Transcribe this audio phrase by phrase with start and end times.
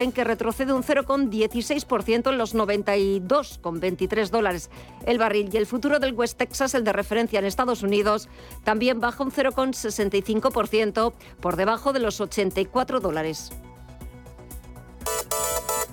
[0.00, 4.70] en que retrocede un 0,16% en los 92,23 dólares
[5.06, 8.28] el barril y el futuro del West Texas, el de referencia en Estados Unidos,
[8.62, 13.50] también baja un 0,65% por debajo de los 84 dólares.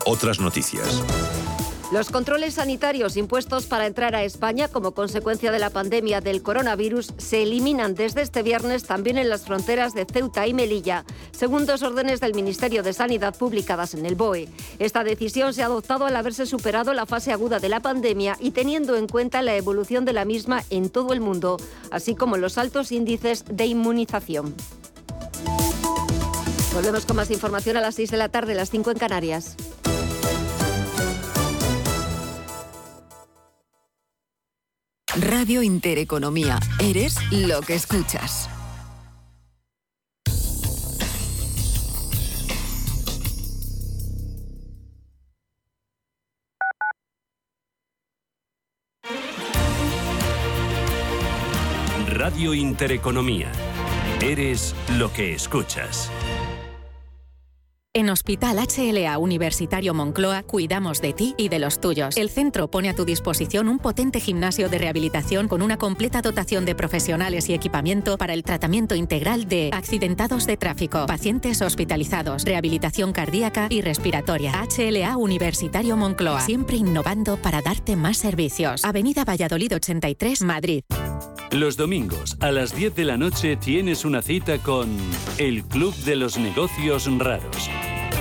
[0.06, 1.04] Otras noticias.
[1.96, 7.14] Los controles sanitarios impuestos para entrar a España como consecuencia de la pandemia del coronavirus
[7.18, 11.84] se eliminan desde este viernes también en las fronteras de Ceuta y Melilla, según dos
[11.84, 14.50] órdenes del Ministerio de Sanidad publicadas en el BOE.
[14.78, 18.52] Esta decisión se ha adoptado al haberse superado la fase aguda de la pandemia y
[18.52, 21.56] teniendo en cuenta la evolución de la misma en todo el mundo,
[21.92, 24.54] así como los altos índices de inmunización.
[26.74, 29.56] Volvemos con más información a las 6 de la tarde, las 5 en Canarias.
[35.20, 36.60] Radio Intereconomía.
[36.78, 38.50] Eres lo que escuchas.
[52.08, 53.50] Radio Intereconomía.
[54.22, 56.12] Eres lo que escuchas.
[57.98, 62.18] En Hospital HLA Universitario Moncloa cuidamos de ti y de los tuyos.
[62.18, 66.66] El centro pone a tu disposición un potente gimnasio de rehabilitación con una completa dotación
[66.66, 73.14] de profesionales y equipamiento para el tratamiento integral de accidentados de tráfico, pacientes hospitalizados, rehabilitación
[73.14, 74.52] cardíaca y respiratoria.
[74.78, 78.84] HLA Universitario Moncloa, siempre innovando para darte más servicios.
[78.84, 80.84] Avenida Valladolid 83, Madrid.
[81.52, 84.90] Los domingos a las 10 de la noche tienes una cita con
[85.38, 87.70] El Club de los Negocios Raros.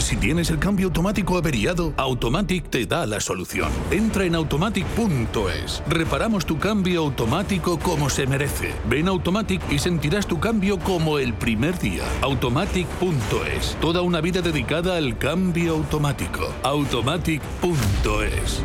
[0.00, 3.70] Si tienes el cambio automático averiado, Automatic te da la solución.
[3.90, 5.82] Entra en automatic.es.
[5.86, 8.72] Reparamos tu cambio automático como se merece.
[8.88, 12.04] Ven Automatic y sentirás tu cambio como el primer día.
[12.22, 13.76] Automatic.es.
[13.80, 16.52] Toda una vida dedicada al cambio automático.
[16.62, 18.62] Automatic.es.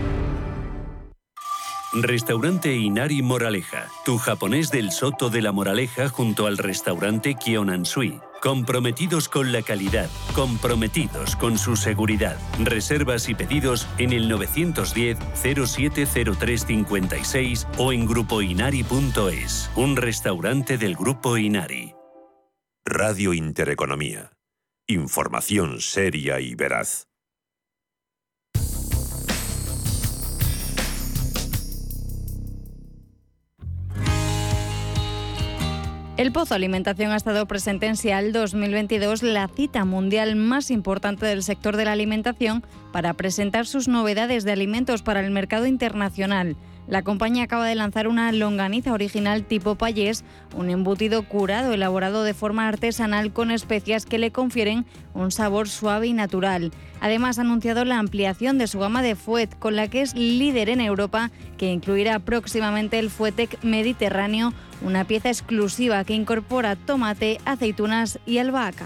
[1.94, 8.19] Restaurante Inari Moraleja, tu japonés del Soto de la Moraleja junto al restaurante Kionansui.
[8.41, 12.38] Comprometidos con la calidad, comprometidos con su seguridad.
[12.59, 19.69] Reservas y pedidos en el 910 070356 o en grupoinari.es.
[19.75, 21.94] Un restaurante del Grupo Inari.
[22.85, 24.31] Radio Intereconomía.
[24.88, 27.07] Información seria y veraz.
[36.17, 41.43] El Pozo Alimentación ha estado presente en SIAL 2022, la cita mundial más importante del
[41.43, 46.55] sector de la alimentación, para presentar sus novedades de alimentos para el mercado internacional.
[46.88, 50.23] La compañía acaba de lanzar una longaniza original tipo payés,
[50.56, 56.07] un embutido curado elaborado de forma artesanal con especias que le confieren un sabor suave
[56.07, 56.72] y natural.
[57.01, 60.69] Además ha anunciado la ampliación de su gama de fuet, con la que es líder
[60.69, 68.19] en Europa, que incluirá próximamente el Fuetec Mediterráneo, una pieza exclusiva que incorpora tomate, aceitunas
[68.25, 68.85] y albahaca.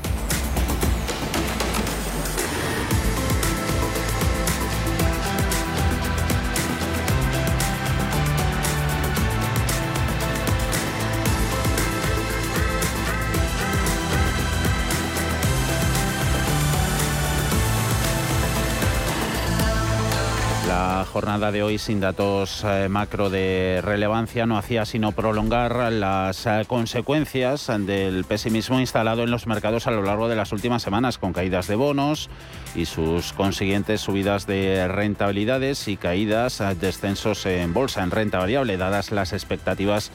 [21.31, 26.65] Jornada de hoy sin datos eh, macro de relevancia no hacía sino prolongar las eh,
[26.67, 31.31] consecuencias del pesimismo instalado en los mercados a lo largo de las últimas semanas, con
[31.31, 32.29] caídas de bonos,
[32.75, 39.11] y sus consiguientes subidas de rentabilidades y caídas, descensos en bolsa, en renta variable, dadas
[39.11, 40.11] las expectativas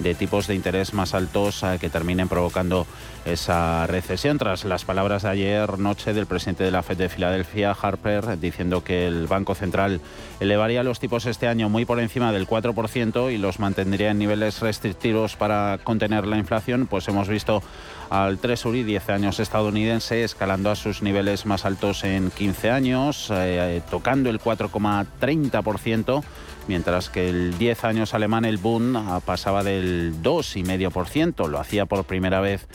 [0.00, 2.86] de tipos de interés más altos eh, que terminen provocando
[3.24, 4.38] esa recesión.
[4.38, 8.82] Tras las palabras de ayer noche del presidente de la Fed de Filadelfia, Harper, diciendo
[8.82, 10.00] que el Banco Central
[10.40, 14.60] elevaría los tipos este año muy por encima del 4% y los mantendría en niveles
[14.60, 17.62] restrictivos para contener la inflación, pues hemos visto
[18.10, 23.80] al Treasury 10 años estadounidense escalando a sus niveles más altos en 15 años, eh,
[23.88, 26.22] tocando el 4,30%
[26.68, 32.40] mientras que el 10 años alemán, el Bund, pasaba del 2,5%, lo hacía por primera
[32.40, 32.68] vez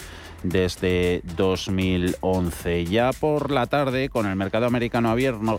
[0.43, 2.85] desde 2011.
[2.85, 5.09] Ya por la tarde, con el mercado americano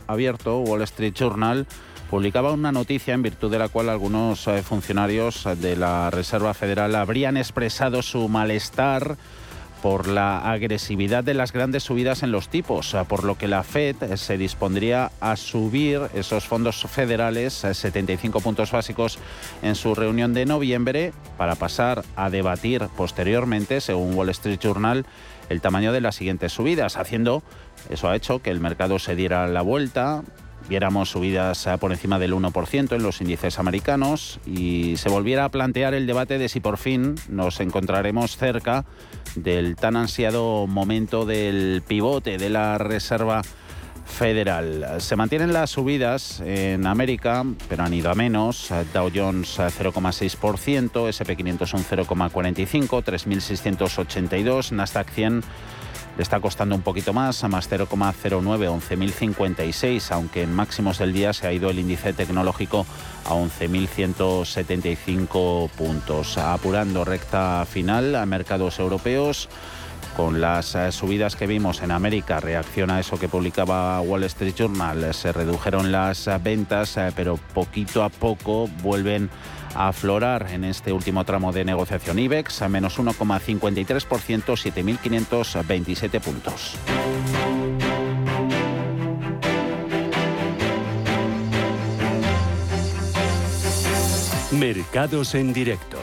[0.06, 1.66] abierto, Wall Street Journal
[2.10, 6.94] publicaba una noticia en virtud de la cual algunos eh, funcionarios de la Reserva Federal
[6.94, 9.16] habrían expresado su malestar
[9.82, 13.96] por la agresividad de las grandes subidas en los tipos, por lo que la Fed
[14.16, 19.18] se dispondría a subir esos fondos federales a 75 puntos básicos
[19.62, 25.06] en su reunión de noviembre para pasar a debatir posteriormente, según Wall Street Journal,
[25.48, 27.42] el tamaño de las siguientes subidas, haciendo
[27.90, 30.22] eso ha hecho que el mercado se diera la vuelta,
[30.68, 35.94] viéramos subidas por encima del 1% en los índices americanos y se volviera a plantear
[35.94, 38.84] el debate de si por fin nos encontraremos cerca
[39.36, 43.42] del tan ansiado momento del pivote de la Reserva
[44.06, 44.86] Federal.
[44.98, 48.70] Se mantienen las subidas en América, pero han ido a menos.
[48.94, 55.42] Dow Jones 0,6%, SP500 un 0,45%, 3.682, Nasdaq 100
[56.16, 61.32] le está costando un poquito más, a más 0,09, 11.056, aunque en máximos del día
[61.32, 62.86] se ha ido el índice tecnológico
[63.24, 66.38] a 11.175 puntos.
[66.38, 69.50] Apurando recta final a mercados europeos.
[70.16, 74.54] Con las eh, subidas que vimos en América, reacciona a eso que publicaba Wall Street
[74.56, 80.64] Journal, se redujeron las eh, ventas, eh, pero poquito a poco vuelven a aflorar en
[80.64, 86.76] este último tramo de negociación IBEX a menos 1,53%, 7.527 puntos.
[94.52, 95.98] Mercados en directo.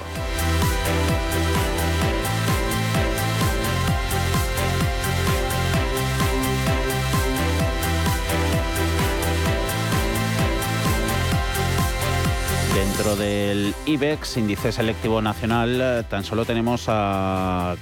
[12.96, 17.76] Dentro del IBEX, índice selectivo nacional, eh, tan solo tenemos a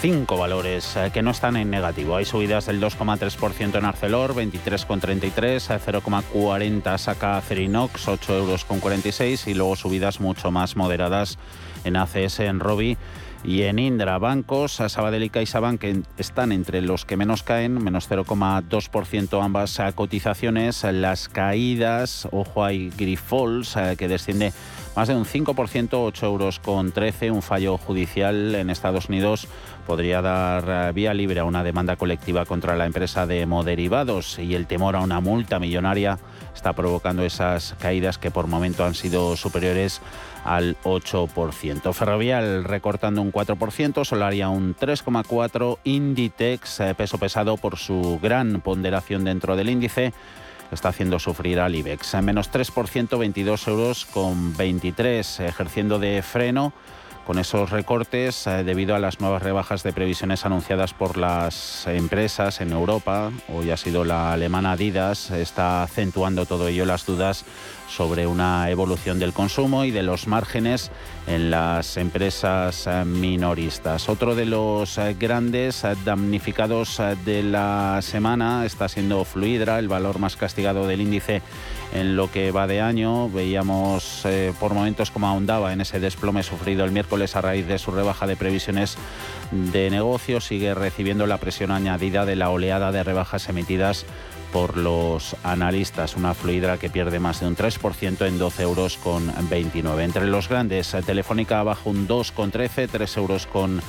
[0.00, 2.14] cinco valores eh, que no están en negativo.
[2.14, 9.54] Hay subidas del 2,3% en Arcelor, 23,33, 0,40 saca Cerinox, 8 euros con 46 y
[9.54, 11.36] luego subidas mucho más moderadas
[11.82, 12.96] en ACS, en Robi
[13.42, 15.84] y en Indra, bancos, Sabadell y CaixaBank
[16.18, 20.84] están entre los que menos caen, menos 0,2% ambas cotizaciones.
[20.84, 24.52] Las caídas, ojo hay Grifols, eh, que desciende
[24.94, 27.30] más de un 5%, 8 euros con 13.
[27.30, 29.48] Un fallo judicial en Estados Unidos
[29.86, 34.54] podría dar eh, vía libre a una demanda colectiva contra la empresa de moderivados y
[34.54, 36.18] el temor a una multa millonaria
[36.54, 40.02] está provocando esas caídas que por momento han sido superiores
[40.44, 41.92] al 8%.
[41.92, 49.24] Ferrovial recortando un 4%, Solaria un 3,4%, Inditex, eh, peso pesado por su gran ponderación
[49.24, 50.12] dentro del índice,
[50.72, 52.14] está haciendo sufrir al IBEX.
[52.22, 56.72] Menos 3%, 22 euros con 23, ejerciendo de freno
[57.30, 62.60] con esos recortes eh, debido a las nuevas rebajas de previsiones anunciadas por las empresas
[62.60, 63.30] en Europa.
[63.46, 67.44] Hoy ha sido la alemana Adidas, está acentuando todo ello las dudas
[67.88, 70.90] sobre una evolución del consumo y de los márgenes
[71.28, 74.08] en las empresas eh, minoristas.
[74.08, 80.34] Otro de los eh, grandes damnificados de la semana está siendo Fluidra, el valor más
[80.34, 81.42] castigado del índice
[81.92, 83.28] en lo que va de año.
[83.28, 84.26] Veíamos
[84.58, 88.26] por momentos como ahondaba en ese desplome sufrido el miércoles a raíz de su rebaja
[88.26, 88.96] de previsiones
[89.50, 90.40] de negocio.
[90.40, 94.06] Sigue recibiendo la presión añadida de la oleada de rebajas emitidas
[94.52, 96.16] por los analistas.
[96.16, 100.04] Una fluidra que pierde más de un 3% en 12 euros con 29.
[100.04, 103.80] Entre los grandes, Telefónica bajo un 2,13, 3 euros con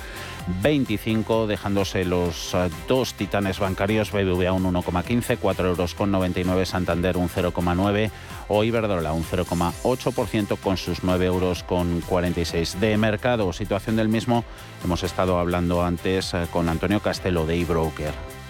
[0.62, 7.18] 25, dejándose los eh, dos titanes bancarios, BBVA un 1,15, 4 euros con 99, Santander
[7.18, 8.12] un 0,9
[8.48, 12.80] o Iberdrola un 0,8% con sus 9 euros con 46.
[12.80, 14.44] De mercado, situación del mismo,
[14.84, 18.41] hemos estado hablando antes eh, con Antonio Castelo de eBroker.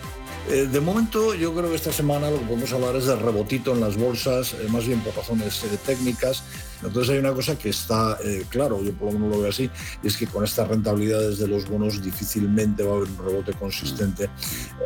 [0.50, 3.74] Eh, de momento, yo creo que esta semana lo que podemos hablar es de rebotito
[3.74, 6.44] en las bolsas, eh, más bien por razones eh, técnicas.
[6.84, 8.18] Entonces hay una cosa que está
[8.50, 9.70] claro, yo por lo menos lo veo así,
[10.02, 13.54] y es que con estas rentabilidades de los bonos difícilmente va a haber un rebote
[13.54, 14.32] consistente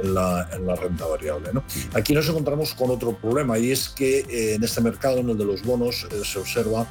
[0.03, 1.51] en la, en la renta variable.
[1.53, 1.63] ¿no?
[1.93, 5.45] Aquí nos encontramos con otro problema y es que en este mercado, en el de
[5.45, 6.85] los bonos, se observa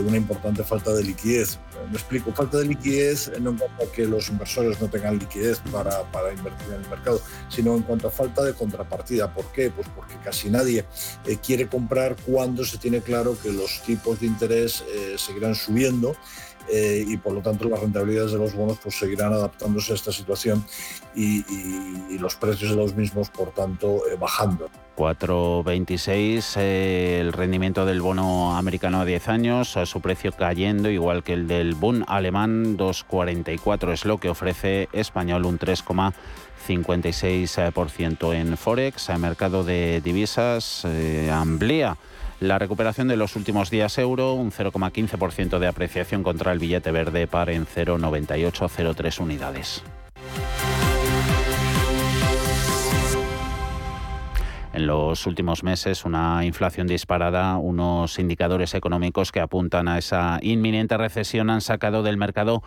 [0.00, 1.58] una importante falta de liquidez.
[1.90, 5.60] Me explico, falta de liquidez no en cuanto a que los inversores no tengan liquidez
[5.72, 9.32] para, para invertir en el mercado, sino en cuanto a falta de contrapartida.
[9.32, 9.70] ¿Por qué?
[9.70, 10.84] Pues porque casi nadie
[11.26, 16.16] eh, quiere comprar cuando se tiene claro que los tipos de interés eh, seguirán subiendo
[16.70, 20.12] eh, y por lo tanto las rentabilidades de los bonos pues seguirán adaptándose a esta
[20.12, 20.64] situación
[21.14, 21.44] y,
[22.18, 24.70] los precios de los mismos por tanto bajando.
[24.96, 31.34] 4,26 el rendimiento del bono americano a 10 años, a su precio cayendo igual que
[31.34, 35.84] el del Bund alemán 2,44 es lo que ofrece español un 3,
[36.66, 39.08] 56% en Forex.
[39.10, 41.96] El mercado de divisas eh, amplía
[42.40, 47.26] la recuperación de los últimos días euro, un 0,15% de apreciación contra el billete verde
[47.26, 49.82] par en 0,9803 unidades.
[54.74, 60.96] en los últimos meses una inflación disparada, unos indicadores económicos que apuntan a esa inminente
[60.96, 62.62] recesión han sacado del mercado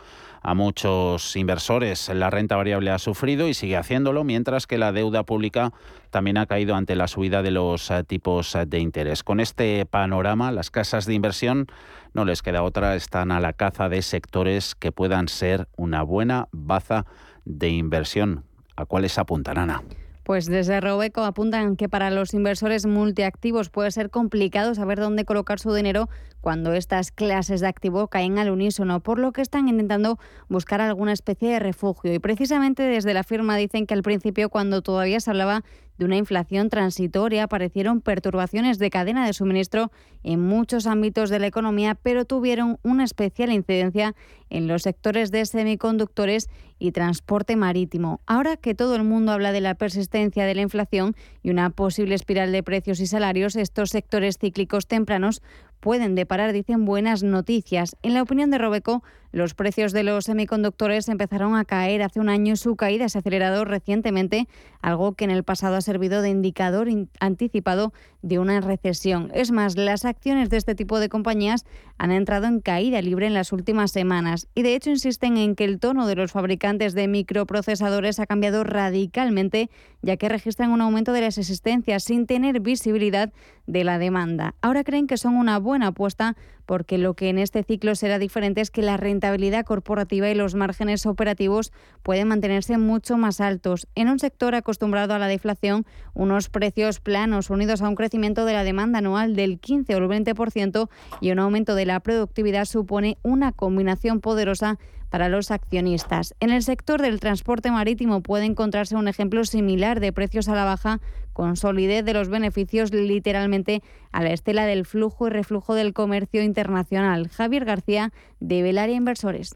[0.47, 2.07] a muchos inversores.
[2.07, 5.73] La renta variable ha sufrido y sigue haciéndolo, mientras que la deuda pública
[6.09, 9.25] también ha caído ante la subida de los eh, tipos de interés.
[9.25, 11.67] Con este panorama, las casas de inversión
[12.13, 16.47] no les queda otra, están a la caza de sectores que puedan ser una buena
[16.53, 17.05] baza
[17.43, 18.45] de inversión.
[18.77, 19.83] ¿A cuáles apuntan, Ana?
[20.27, 25.57] Pues desde Robeco apuntan que para los inversores multiactivos puede ser complicado saber dónde colocar
[25.57, 26.09] su dinero
[26.41, 30.19] cuando estas clases de activo caen al unísono, por lo que están intentando
[30.49, 32.13] buscar alguna especie de refugio.
[32.13, 35.63] Y precisamente desde la firma dicen que al principio, cuando todavía se hablaba
[35.97, 39.91] de una inflación transitoria, aparecieron perturbaciones de cadena de suministro
[40.23, 44.13] en muchos ámbitos de la economía, pero tuvieron una especial incidencia
[44.49, 46.49] en los sectores de semiconductores
[46.79, 48.21] y transporte marítimo.
[48.27, 52.15] Ahora que todo el mundo habla de la persistencia de la inflación y una posible
[52.15, 55.41] espiral de precios y salarios, estos sectores cíclicos tempranos
[55.79, 57.95] pueden deparar, dicen, buenas noticias.
[58.01, 62.29] En la opinión de Robeco, los precios de los semiconductores empezaron a caer hace un
[62.29, 64.47] año y su caída se ha acelerado recientemente,
[64.81, 66.87] algo que en el pasado ha servido de indicador
[67.19, 69.31] anticipado de una recesión.
[69.33, 71.65] Es más, las acciones de este tipo de compañías
[71.97, 75.63] han entrado en caída libre en las últimas semanas y de hecho insisten en que
[75.63, 79.69] el tono de los fabricantes de microprocesadores ha cambiado radicalmente,
[80.01, 83.31] ya que registran un aumento de las existencias sin tener visibilidad
[83.65, 84.55] de la demanda.
[84.61, 86.35] Ahora creen que son una buena apuesta
[86.67, 90.53] porque lo que en este ciclo será diferente es que la rentabilidad corporativa y los
[90.53, 91.71] márgenes operativos
[92.03, 93.87] pueden mantenerse mucho más altos.
[93.95, 98.53] En un sector acostumbrado a la deflación, unos precios planos unidos a un crecimiento de
[98.53, 100.89] la demanda anual del 15 o el 20%
[101.21, 104.77] y un aumento de la productividad supone una combinación poderosa
[105.09, 106.35] para los accionistas.
[106.39, 110.65] En el sector del transporte marítimo puede encontrarse un ejemplo similar de precios a la
[110.65, 110.99] baja
[111.33, 116.41] con solidez de los beneficios literalmente a la estela del flujo y reflujo del comercio
[116.41, 117.29] internacional.
[117.29, 119.55] Javier García, de Velaria Inversores.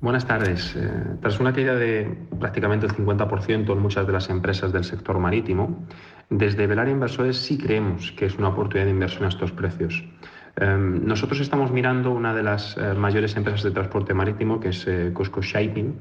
[0.00, 0.76] Buenas tardes.
[0.76, 0.90] Eh,
[1.20, 5.84] tras una caída de prácticamente el 50% en muchas de las empresas del sector marítimo,
[6.30, 10.04] desde Velaria Inversores sí creemos que es una oportunidad de inversión a estos precios.
[10.60, 14.86] Em, nosotros estamos mirando una de las eh, mayores empresas de transporte marítimo, que es
[14.88, 15.94] eh, Cosco Shipping.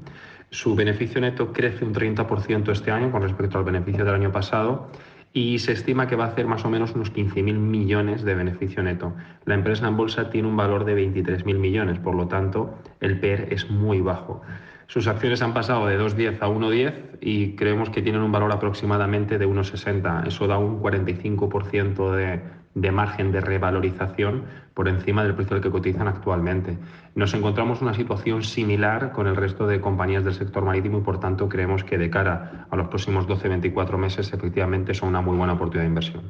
[0.49, 4.89] Su beneficio neto crece un 30% este año con respecto al beneficio del año pasado
[5.33, 8.81] y se estima que va a hacer más o menos unos 15.000 millones de beneficio
[8.81, 9.13] neto.
[9.45, 13.49] La empresa en bolsa tiene un valor de 23.000 millones, por lo tanto el PER
[13.51, 14.41] es muy bajo.
[14.87, 19.37] Sus acciones han pasado de 2,10 a 1,10 y creemos que tienen un valor aproximadamente
[19.37, 20.25] de 1,60.
[20.25, 22.41] Eso da un 45% de,
[22.81, 24.43] de margen de revalorización
[24.73, 26.77] por encima del precio al que cotizan actualmente.
[27.15, 31.19] Nos encontramos una situación similar con el resto de compañías del sector marítimo y por
[31.19, 35.53] tanto creemos que de cara a los próximos 12-24 meses efectivamente son una muy buena
[35.53, 36.23] oportunidad de inversión.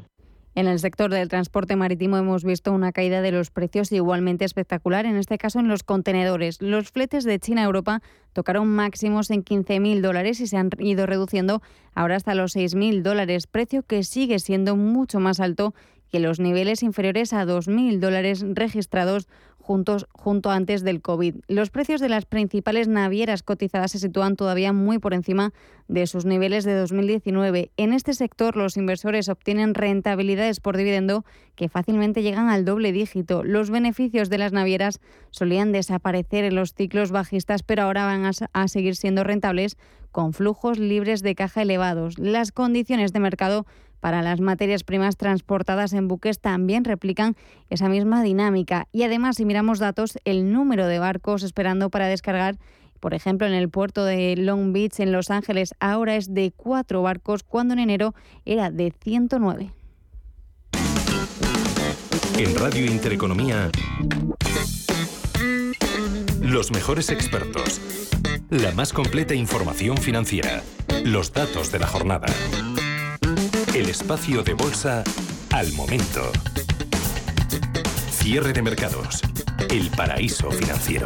[0.56, 5.06] En el sector del transporte marítimo hemos visto una caída de los precios igualmente espectacular,
[5.06, 6.63] en este caso en los contenedores.
[6.63, 8.01] Los fletes de China a Europa
[8.34, 11.62] tocaron máximos en 15.000 dólares y se han ido reduciendo
[11.94, 15.75] ahora hasta los 6.000 dólares, precio que sigue siendo mucho más alto
[16.12, 19.28] que los niveles inferiores a 2.000 dólares registrados
[19.68, 21.36] juntos, junto antes del COVID.
[21.50, 25.52] Los precios de las principales navieras cotizadas se sitúan todavía muy por encima
[25.90, 27.72] de sus niveles de 2019.
[27.76, 33.44] En este sector los inversores obtienen rentabilidades por dividendo que fácilmente llegan al doble dígito.
[33.44, 38.32] Los beneficios de las navieras solían desaparecer en los ciclos bajistas, pero ahora van a,
[38.54, 39.76] a seguir siendo rentables
[40.14, 42.18] con flujos libres de caja elevados.
[42.18, 43.66] Las condiciones de mercado
[44.08, 47.36] para las materias primas transportadas en buques también replican
[47.70, 48.88] esa misma dinámica.
[48.94, 52.58] Y además, si miramos datos, el número de barcos esperando para descargar
[53.02, 57.02] por ejemplo, en el puerto de Long Beach, en Los Ángeles, ahora es de cuatro
[57.02, 59.72] barcos, cuando en enero era de 109.
[62.38, 63.70] En Radio Intereconomía,
[66.42, 67.82] los mejores expertos,
[68.50, 70.64] la más completa información financiera,
[71.04, 72.28] los datos de la jornada.
[73.74, 75.04] El espacio de bolsa
[75.52, 76.32] al momento.
[78.12, 79.22] Cierre de mercados.
[79.70, 81.06] El paraíso financiero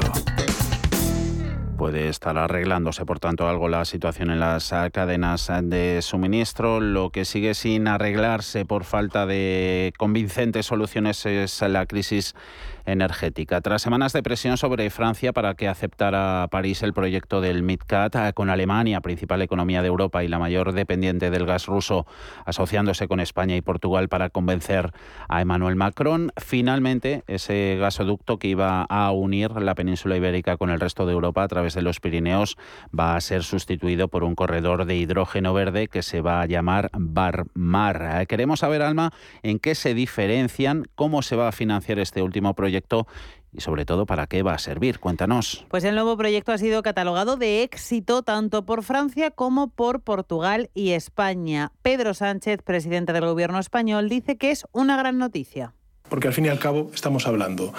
[1.82, 6.80] puede estar arreglándose, por tanto, algo la situación en las cadenas de suministro.
[6.80, 12.36] Lo que sigue sin arreglarse por falta de convincentes soluciones es la crisis
[12.86, 13.62] energética.
[13.62, 18.34] Tras semanas de presión sobre Francia para que aceptara París el proyecto del MidCat, eh,
[18.34, 22.06] con Alemania, principal economía de Europa y la mayor dependiente del gas ruso,
[22.46, 24.92] asociándose con España y Portugal para convencer
[25.30, 30.80] a Emmanuel Macron, finalmente ese gasoducto que iba a unir la península ibérica con el
[30.80, 32.58] resto de Europa a través de los Pirineos
[32.98, 36.90] va a ser sustituido por un corredor de hidrógeno verde que se va a llamar
[36.94, 38.22] Barmar.
[38.22, 39.12] Eh, queremos saber, Alma,
[39.44, 42.71] en qué se diferencian, cómo se va a financiar este último proyecto
[43.54, 45.00] y sobre todo para qué va a servir.
[45.00, 45.66] Cuéntanos.
[45.70, 50.70] Pues el nuevo proyecto ha sido catalogado de éxito tanto por Francia como por Portugal
[50.74, 51.72] y España.
[51.82, 55.74] Pedro Sánchez, presidente del gobierno español, dice que es una gran noticia.
[56.10, 57.74] Porque al fin y al cabo estamos hablando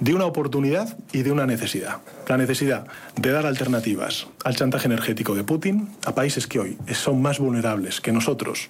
[0.00, 1.98] de una oportunidad y de una necesidad.
[2.28, 7.22] La necesidad de dar alternativas al chantaje energético de Putin a países que hoy son
[7.22, 8.68] más vulnerables que nosotros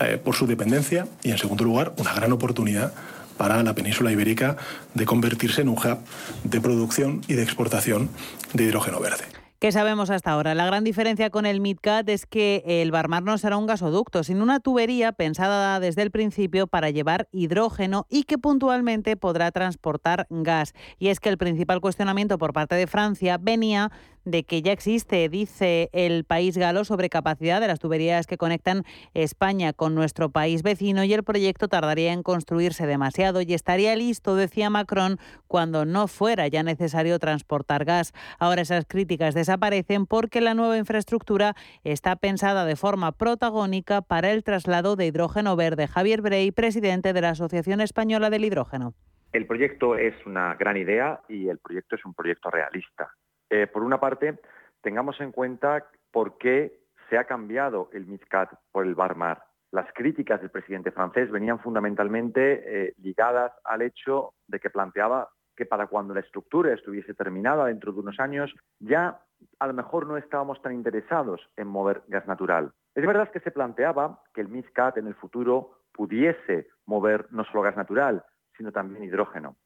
[0.00, 2.92] eh, por su dependencia y, en segundo lugar, una gran oportunidad
[3.36, 4.56] para la península ibérica
[4.94, 5.98] de convertirse en un hub
[6.44, 8.10] de producción y de exportación
[8.52, 9.24] de hidrógeno verde.
[9.62, 10.56] ¿Qué sabemos hasta ahora?
[10.56, 14.42] La gran diferencia con el MidCat es que el Barmar no será un gasoducto, sino
[14.42, 20.74] una tubería pensada desde el principio para llevar hidrógeno y que puntualmente podrá transportar gas.
[20.98, 23.92] Y es que el principal cuestionamiento por parte de Francia venía
[24.24, 28.84] de que ya existe, dice el país galo, sobre capacidad de las tuberías que conectan
[29.14, 34.36] España con nuestro país vecino y el proyecto tardaría en construirse demasiado y estaría listo,
[34.36, 38.12] decía Macron, cuando no fuera ya necesario transportar gas.
[38.38, 44.44] Ahora esas críticas desaparecen porque la nueva infraestructura está pensada de forma protagónica para el
[44.44, 45.88] traslado de hidrógeno verde.
[45.88, 48.94] Javier Brey, presidente de la Asociación Española del Hidrógeno.
[49.32, 53.10] El proyecto es una gran idea y el proyecto es un proyecto realista.
[53.52, 54.40] Eh, por una parte,
[54.80, 59.44] tengamos en cuenta por qué se ha cambiado el MISCAT por el Barmar.
[59.70, 65.66] Las críticas del presidente francés venían fundamentalmente eh, ligadas al hecho de que planteaba que
[65.66, 69.20] para cuando la estructura estuviese terminada dentro de unos años, ya
[69.58, 72.72] a lo mejor no estábamos tan interesados en mover gas natural.
[72.94, 77.60] Es verdad que se planteaba que el MISCAT en el futuro pudiese mover no solo
[77.60, 78.24] gas natural,
[78.56, 79.56] sino también hidrógeno.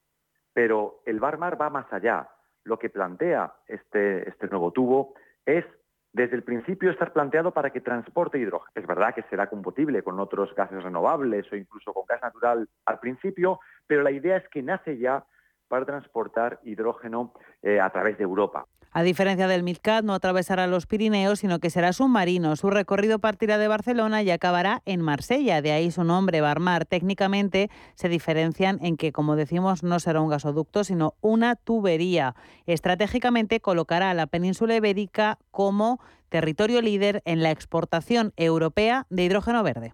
[0.53, 2.29] Pero el Barmar va más allá
[2.67, 5.15] lo que plantea este, este nuevo tubo
[5.47, 5.65] es
[6.13, 8.71] desde el principio estar planteado para que transporte hidrógeno.
[8.75, 12.99] Es verdad que será compatible con otros gases renovables o incluso con gas natural al
[12.99, 15.25] principio, pero la idea es que nace ya
[15.69, 18.67] para transportar hidrógeno eh, a través de Europa.
[18.93, 22.57] A diferencia del MidCat, no atravesará los Pirineos, sino que será submarino.
[22.57, 26.87] Su recorrido partirá de Barcelona y acabará en Marsella, de ahí su nombre, Barmar.
[26.87, 32.35] Técnicamente se diferencian en que, como decimos, no será un gasoducto, sino una tubería.
[32.67, 39.63] Estratégicamente colocará a la península ibérica como territorio líder en la exportación europea de hidrógeno
[39.63, 39.93] verde.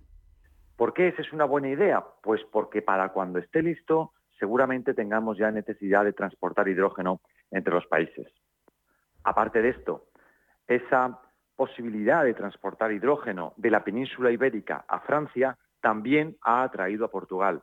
[0.77, 2.05] ¿Por qué esa es una buena idea?
[2.23, 7.87] Pues porque para cuando esté listo, seguramente tengamos ya necesidad de transportar hidrógeno entre los
[7.87, 8.27] países.
[9.25, 10.07] Aparte de esto,
[10.67, 11.21] esa
[11.57, 17.63] posibilidad de transportar hidrógeno de la península ibérica a Francia también ha atraído a Portugal.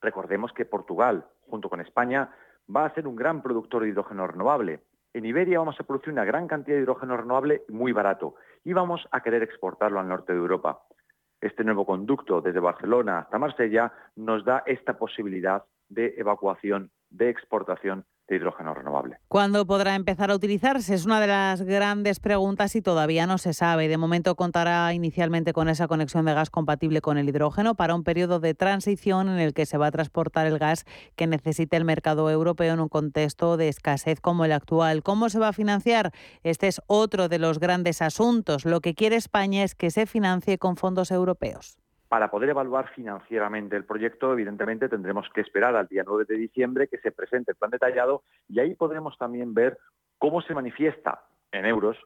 [0.00, 2.30] Recordemos que Portugal, junto con España,
[2.74, 4.80] va a ser un gran productor de hidrógeno renovable.
[5.12, 9.06] En Iberia vamos a producir una gran cantidad de hidrógeno renovable muy barato y vamos
[9.10, 10.82] a querer exportarlo al norte de Europa.
[11.40, 18.04] Este nuevo conducto desde Barcelona hasta Marsella nos da esta posibilidad de evacuación, de exportación
[18.36, 19.18] hidrógeno renovable.
[19.28, 20.94] ¿Cuándo podrá empezar a utilizarse?
[20.94, 23.88] Es una de las grandes preguntas y todavía no se sabe.
[23.88, 28.04] De momento contará inicialmente con esa conexión de gas compatible con el hidrógeno para un
[28.04, 30.84] periodo de transición en el que se va a transportar el gas
[31.16, 35.02] que necesite el mercado europeo en un contexto de escasez como el actual.
[35.02, 36.12] ¿Cómo se va a financiar?
[36.42, 38.64] Este es otro de los grandes asuntos.
[38.64, 41.78] Lo que quiere España es que se financie con fondos europeos.
[42.10, 46.88] Para poder evaluar financieramente el proyecto, evidentemente tendremos que esperar al día 9 de diciembre
[46.88, 49.78] que se presente el plan detallado y ahí podremos también ver
[50.18, 51.96] cómo se manifiesta en euros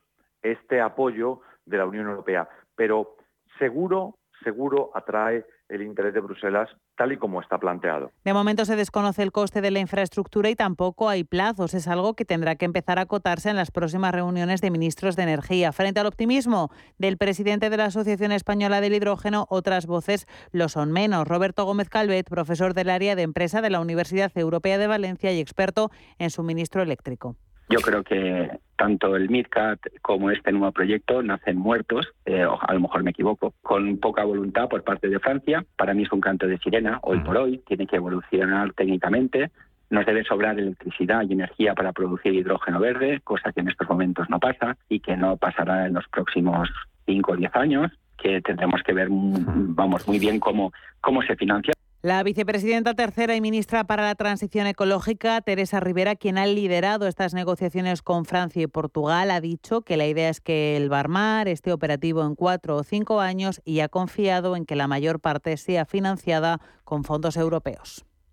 [0.43, 2.47] este apoyo de la Unión Europea.
[2.77, 3.17] Pero
[3.59, 8.13] seguro, seguro atrae el interés de Bruselas tal y como está planteado.
[8.25, 11.75] De momento se desconoce el coste de la infraestructura y tampoco hay plazos.
[11.75, 15.25] Es algo que tendrá que empezar a acotarse en las próximas reuniones de ministros de
[15.25, 15.73] Energía.
[15.73, 20.93] Frente al optimismo del presidente de la Asociación Española del Hidrógeno, otras voces lo son
[20.93, 21.27] menos.
[21.27, 25.41] Roberto Gómez Calvet, profesor del área de empresa de la Universidad Europea de Valencia y
[25.41, 27.37] experto en suministro eléctrico.
[27.69, 32.81] Yo creo que tanto el MidCat como este nuevo proyecto nacen muertos, eh, a lo
[32.81, 35.65] mejor me equivoco, con poca voluntad por parte de Francia.
[35.77, 39.51] Para mí es un canto de sirena, hoy por hoy, tiene que evolucionar técnicamente.
[39.91, 44.29] Nos debe sobrar electricidad y energía para producir hidrógeno verde, cosa que en estos momentos
[44.29, 46.69] no pasa y que no pasará en los próximos
[47.07, 51.75] 5 o 10 años, que tendremos que ver, vamos, muy bien cómo, cómo se financia.
[52.05, 57.33] La vicepresidenta tercera y ministra para la Transición Ecológica, Teresa Rivera, quien ha liderado estas
[57.33, 61.73] negociaciones con Francia y Portugal, ha dicho que la idea es que el Barmar esté
[61.73, 65.87] operativo en cuatro o cinco años y ha confiado en que la mayor parte sea
[65.87, 68.05] financiada con fondos europeos.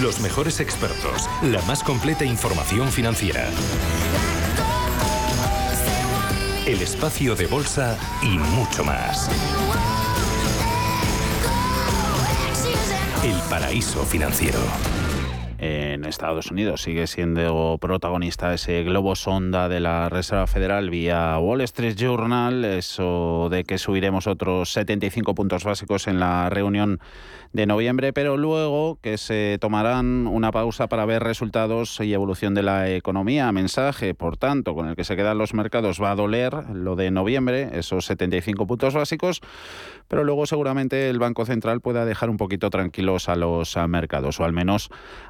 [0.00, 3.50] Los mejores expertos, la más completa información financiera.
[6.66, 9.28] El espacio de bolsa y mucho más.
[13.22, 14.58] El paraíso financiero
[15.60, 16.82] en Estados Unidos.
[16.82, 23.48] Sigue siendo protagonista ese globo sonda de la Reserva Federal vía Wall Street Journal, eso
[23.50, 27.00] de que subiremos otros 75 puntos básicos en la reunión
[27.52, 32.62] de noviembre, pero luego que se tomarán una pausa para ver resultados y evolución de
[32.62, 33.50] la economía.
[33.50, 37.10] Mensaje, por tanto, con el que se quedan los mercados va a doler lo de
[37.10, 39.40] noviembre, esos 75 puntos básicos,
[40.06, 44.44] pero luego seguramente el Banco Central pueda dejar un poquito tranquilos a los mercados, o
[44.44, 44.88] al menos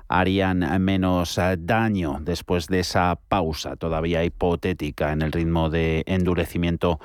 [0.09, 7.01] harían menos daño después de esa pausa todavía hipotética en el ritmo de endurecimiento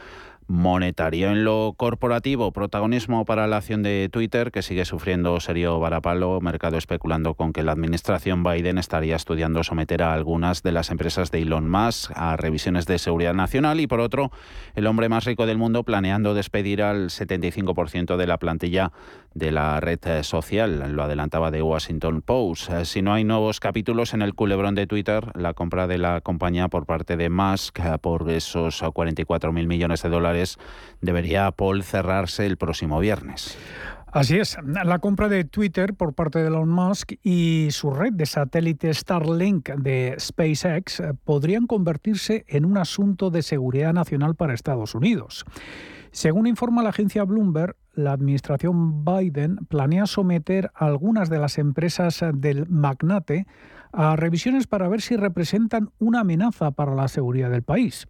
[0.48, 1.32] monetario.
[1.32, 6.78] En lo corporativo, protagonismo para la acción de Twitter, que sigue sufriendo serio varapalo, mercado
[6.78, 11.42] especulando con que la administración Biden estaría estudiando someter a algunas de las empresas de
[11.42, 14.32] Elon Musk a revisiones de seguridad nacional y por otro,
[14.76, 18.92] el hombre más rico del mundo planeando despedir al 75% de la plantilla
[19.34, 22.70] de la red social, lo adelantaba de Washington Post.
[22.70, 26.22] Eh, si no hay nuevos capítulos en el culebrón de Twitter, la compra de la
[26.22, 30.35] compañía por parte de Musk eh, por esos 44 mil millones de dólares
[31.02, 33.58] debería Paul cerrarse el próximo viernes.
[34.16, 38.26] Así es, la compra de Twitter por parte de Elon Musk y su red de
[38.26, 44.96] satélite Starlink de SpaceX eh, podrían convertirse en un asunto de seguridad nacional para Estados
[44.96, 45.44] Unidos.
[46.12, 52.70] Según informa la agencia Bloomberg, la administración Biden planea someter algunas de las empresas del
[52.70, 53.48] magnate
[53.92, 58.08] a revisiones para ver si representan una amenaza para la seguridad del país.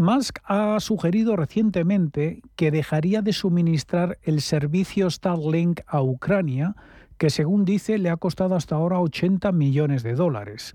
[0.00, 6.74] Musk ha sugerido recientemente que dejaría de suministrar el servicio Starlink a Ucrania,
[7.18, 10.72] que según dice le ha costado hasta ahora 80 millones de dólares.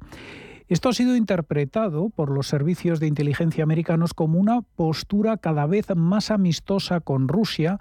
[0.68, 5.88] Esto ha sido interpretado por los servicios de inteligencia americanos como una postura cada vez
[5.96, 7.80] más amistosa con Rusia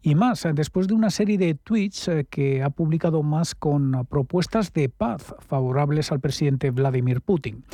[0.00, 4.72] y más, después de una serie de tweets eh, que ha publicado más con propuestas
[4.72, 7.64] de paz favorables al presidente Vladimir Putin.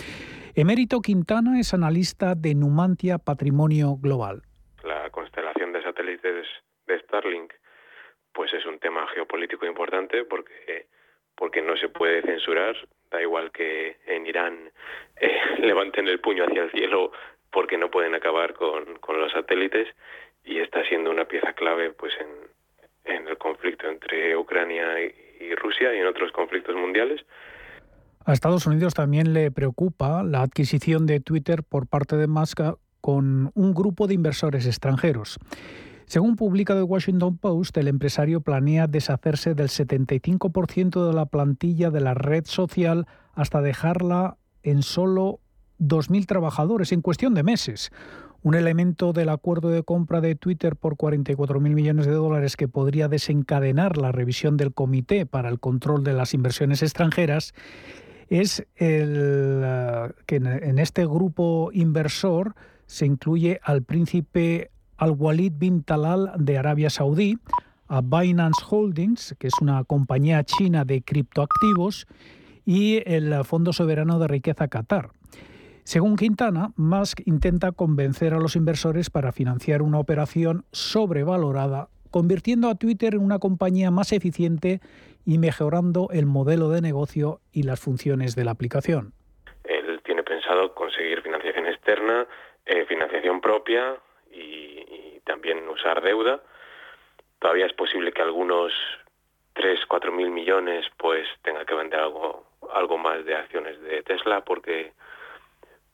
[0.57, 4.43] Emérito Quintana es analista de Numantia Patrimonio Global.
[4.83, 6.47] La constelación de satélites
[6.89, 7.53] de Starlink
[8.33, 10.89] pues es un tema geopolítico importante porque
[11.37, 12.77] porque no se puede censurar,
[13.11, 14.73] da igual que en Irán
[15.21, 17.13] eh, levanten el puño hacia el cielo
[17.53, 19.89] porque no pueden acabar con, con los satélites
[20.45, 25.55] y está siendo una pieza clave pues en, en el conflicto entre Ucrania y, y
[25.55, 27.25] Rusia y en otros conflictos mundiales.
[28.31, 32.61] A Estados Unidos también le preocupa la adquisición de Twitter por parte de Musk
[33.01, 35.40] con un grupo de inversores extranjeros.
[36.07, 42.03] Según publica The Washington Post, el empresario planea deshacerse del 75% de la plantilla de
[42.03, 45.40] la red social hasta dejarla en solo
[45.81, 47.90] 2.000 trabajadores en cuestión de meses.
[48.43, 53.09] Un elemento del acuerdo de compra de Twitter por 44.000 millones de dólares que podría
[53.09, 57.55] desencadenar la revisión del Comité para el Control de las Inversiones Extranjeras
[58.31, 62.55] es el, uh, que en este grupo inversor
[62.87, 67.38] se incluye al príncipe al-Walid bin Talal de Arabia Saudí,
[67.88, 72.07] a Binance Holdings, que es una compañía china de criptoactivos,
[72.64, 75.11] y el Fondo Soberano de Riqueza Qatar.
[75.85, 82.75] Según Quintana, Musk intenta convencer a los inversores para financiar una operación sobrevalorada, convirtiendo a
[82.75, 84.81] Twitter en una compañía más eficiente
[85.25, 89.12] y mejorando el modelo de negocio y las funciones de la aplicación.
[89.64, 92.27] Él tiene pensado conseguir financiación externa,
[92.66, 93.96] eh, financiación propia,
[95.31, 96.40] también usar deuda.
[97.38, 98.73] Todavía es posible que algunos
[99.53, 104.44] 3, 4 mil millones pues tenga que vender algo, algo más de acciones de Tesla
[104.44, 104.92] porque,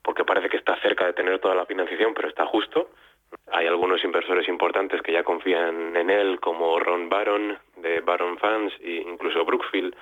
[0.02, 2.90] porque parece que está cerca de tener toda la financiación, pero está justo.
[3.53, 8.72] Hay algunos inversores importantes que ya confían en él, como Ron Baron de Baron Fans
[8.81, 9.94] e incluso Brookfield,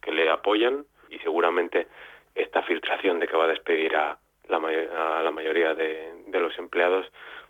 [0.00, 1.86] que le apoyan y seguramente
[2.34, 7.06] esta filtración de que va a despedir a la, mayoría de, de los empleados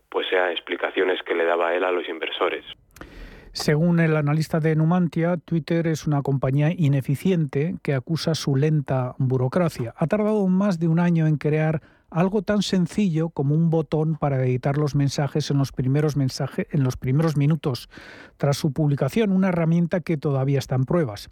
[0.09, 2.65] pues sea explicaciones que le daba él a los inversores.
[3.53, 9.95] Según el analista de Numantia, Twitter es una compañía ineficiente que acusa su lenta burocracia.
[9.97, 11.81] Ha tardado más de un año en crear
[12.17, 16.83] algo tan sencillo como un botón para editar los mensajes en los primeros mensajes en
[16.83, 17.91] los primeros minutos
[18.39, 21.29] tras su publicación, una herramienta que todavía está en pruebas.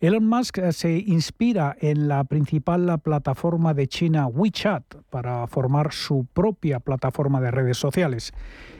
[0.00, 6.26] Elon Musk eh, se inspira en la principal plataforma de China WeChat para formar su
[6.32, 8.32] propia plataforma de redes sociales.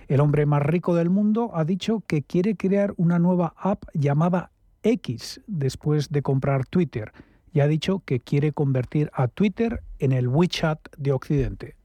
[0.08, 4.50] El hombre más rico del mundo ha dicho que quiere crear una nueva app llamada
[4.82, 7.12] X después de comprar Twitter
[7.54, 11.76] y ha dicho que quiere convertir a Twitter en el WeChat de Occidente.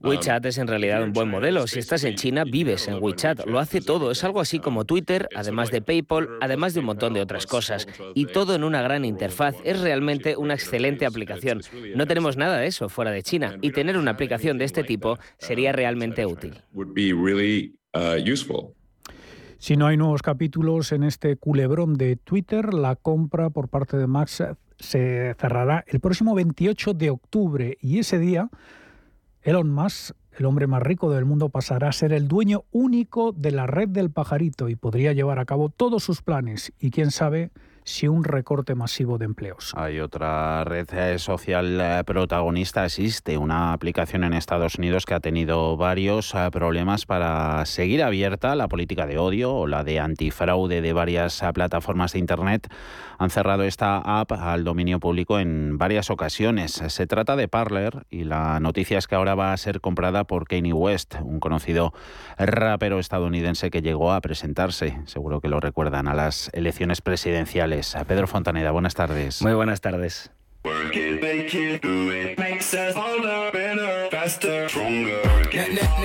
[0.00, 1.66] Um, WeChat es en realidad un buen modelo.
[1.66, 3.46] Si estás en China, vives en WeChat.
[3.46, 4.10] Lo hace todo.
[4.10, 7.86] Es algo así como Twitter, además de PayPal, además de un montón de otras cosas.
[8.14, 9.56] Y todo en una gran interfaz.
[9.64, 11.62] Es realmente una excelente aplicación.
[11.94, 13.58] No tenemos nada de eso fuera de China.
[13.60, 16.62] Y tener una aplicación de este tipo sería realmente útil.
[19.58, 24.06] Si no hay nuevos capítulos en este culebrón de Twitter, la compra por parte de
[24.06, 24.44] Max
[24.78, 28.50] se cerrará el próximo 28 de octubre y ese día
[29.42, 33.50] Elon Musk, el hombre más rico del mundo, pasará a ser el dueño único de
[33.50, 36.72] la red del pajarito y podría llevar a cabo todos sus planes.
[36.78, 37.50] Y quién sabe
[37.88, 39.72] si un recorte masivo de empleos.
[39.74, 45.20] Hay otra red eh, social eh, protagonista, existe una aplicación en Estados Unidos que ha
[45.20, 50.82] tenido varios eh, problemas para seguir abierta la política de odio o la de antifraude
[50.82, 52.68] de varias plataformas de Internet.
[53.16, 56.72] Han cerrado esta app al dominio público en varias ocasiones.
[56.72, 60.46] Se trata de Parler y la noticia es que ahora va a ser comprada por
[60.46, 61.94] Kanye West, un conocido
[62.36, 68.04] rapero estadounidense que llegó a presentarse, seguro que lo recuerdan, a las elecciones presidenciales a
[68.04, 69.40] Pedro Fontaneda, buenas tardes.
[69.40, 70.30] Muy buenas tardes.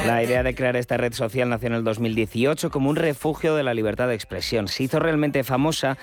[0.06, 3.64] La idea de crear esta red social nació en el 2018 como un refugio de
[3.64, 4.68] la libertad de expresión.
[4.68, 5.98] Se hizo realmente famosa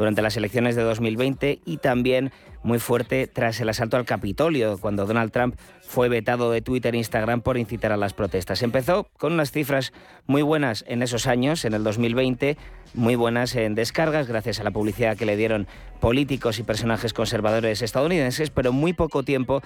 [0.00, 2.32] durante las elecciones de 2020 y también
[2.62, 6.98] muy fuerte tras el asalto al Capitolio, cuando Donald Trump fue vetado de Twitter e
[6.98, 8.62] Instagram por incitar a las protestas.
[8.62, 9.92] Empezó con unas cifras
[10.26, 12.56] muy buenas en esos años, en el 2020,
[12.94, 15.66] muy buenas en descargas, gracias a la publicidad que le dieron
[16.00, 19.60] políticos y personajes conservadores estadounidenses, pero muy poco tiempo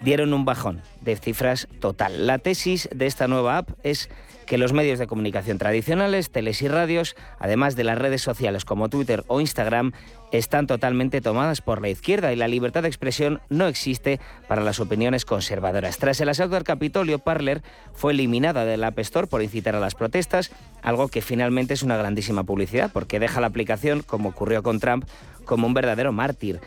[0.00, 2.28] dieron un bajón de cifras total.
[2.28, 4.08] La tesis de esta nueva app es
[4.50, 8.88] que los medios de comunicación tradicionales, teles y radios, además de las redes sociales como
[8.88, 9.92] Twitter o Instagram,
[10.32, 14.80] están totalmente tomadas por la izquierda y la libertad de expresión no existe para las
[14.80, 15.98] opiniones conservadoras.
[15.98, 19.94] Tras el asalto al Capitolio, Parler fue eliminada del App Store por incitar a las
[19.94, 20.50] protestas,
[20.82, 25.04] algo que finalmente es una grandísima publicidad porque deja la aplicación, como ocurrió con Trump,
[25.44, 26.60] como un verdadero mártir.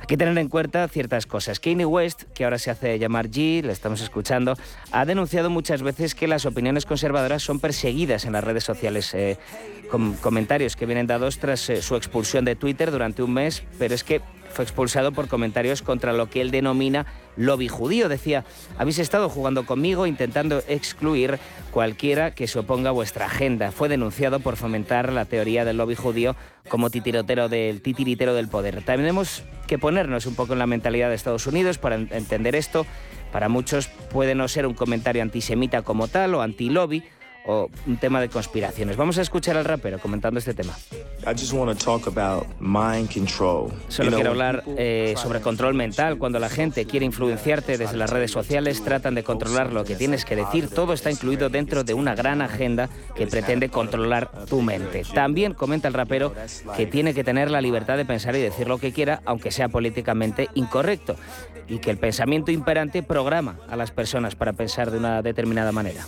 [0.00, 1.60] Hay que tener en cuenta ciertas cosas.
[1.60, 4.56] Kanye West, que ahora se hace llamar G, le estamos escuchando,
[4.92, 9.14] ha denunciado muchas veces que las opiniones conservadoras son perseguidas en las redes sociales.
[9.14, 9.38] Eh,
[9.90, 13.94] con comentarios que vienen dados tras eh, su expulsión de Twitter durante un mes, pero
[13.94, 14.20] es que
[14.56, 17.04] fue expulsado por comentarios contra lo que él denomina
[17.36, 18.08] lobby judío.
[18.08, 18.46] Decía,
[18.78, 21.38] habéis estado jugando conmigo intentando excluir
[21.70, 23.70] cualquiera que se oponga a vuestra agenda.
[23.70, 26.36] Fue denunciado por fomentar la teoría del lobby judío
[26.70, 28.76] como titirotero del, titiritero del poder.
[28.76, 32.86] También tenemos que ponernos un poco en la mentalidad de Estados Unidos para entender esto.
[33.32, 37.04] Para muchos puede no ser un comentario antisemita como tal o anti-lobby,
[37.46, 38.96] o un tema de conspiraciones.
[38.96, 40.74] Vamos a escuchar al rapero comentando este tema.
[43.88, 46.18] Solo quiero hablar eh, sobre control mental.
[46.18, 50.24] Cuando la gente quiere influenciarte desde las redes sociales, tratan de controlar lo que tienes
[50.24, 50.68] que decir.
[50.68, 55.02] Todo está incluido dentro de una gran agenda que pretende controlar tu mente.
[55.14, 56.32] También comenta el rapero
[56.76, 59.68] que tiene que tener la libertad de pensar y decir lo que quiera, aunque sea
[59.68, 61.16] políticamente incorrecto.
[61.68, 66.06] Y que el pensamiento imperante programa a las personas para pensar de una determinada manera.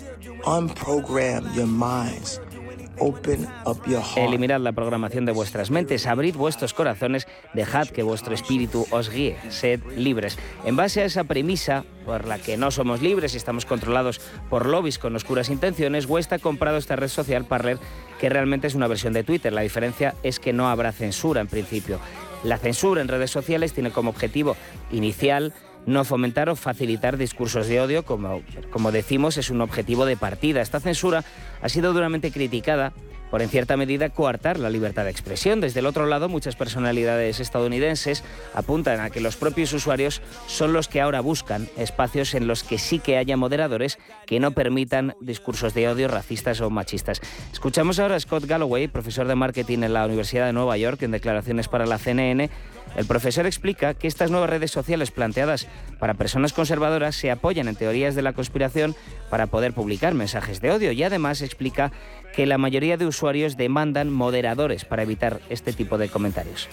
[4.16, 9.36] Eliminad la programación de vuestras mentes, abrid vuestros corazones, dejad que vuestro espíritu os guíe,
[9.50, 10.38] sed libres.
[10.64, 14.66] En base a esa premisa, por la que no somos libres y estamos controlados por
[14.66, 17.78] lobbies con oscuras intenciones, West ha comprado esta red social Parler,
[18.18, 19.52] que realmente es una versión de Twitter.
[19.52, 22.00] La diferencia es que no habrá censura en principio.
[22.44, 24.56] La censura en redes sociales tiene como objetivo
[24.90, 25.54] inicial
[25.88, 30.60] no fomentar o facilitar discursos de odio, como, como decimos, es un objetivo de partida.
[30.60, 31.24] Esta censura
[31.62, 32.92] ha sido duramente criticada
[33.30, 35.60] por en cierta medida coartar la libertad de expresión.
[35.60, 38.24] Desde el otro lado, muchas personalidades estadounidenses
[38.54, 42.78] apuntan a que los propios usuarios son los que ahora buscan espacios en los que
[42.78, 47.20] sí que haya moderadores que no permitan discursos de odio racistas o machistas.
[47.52, 51.10] Escuchamos ahora a Scott Galloway, profesor de marketing en la Universidad de Nueva York, en
[51.10, 52.50] declaraciones para la CNN,
[52.96, 55.66] el profesor explica que estas nuevas redes sociales planteadas
[55.98, 58.94] para personas conservadoras se apoyan en teorías de la conspiración
[59.30, 61.92] para poder publicar mensajes de odio y además explica
[62.34, 66.68] que la mayoría de usuarios demandan moderadores para evitar este tipo de comentarios.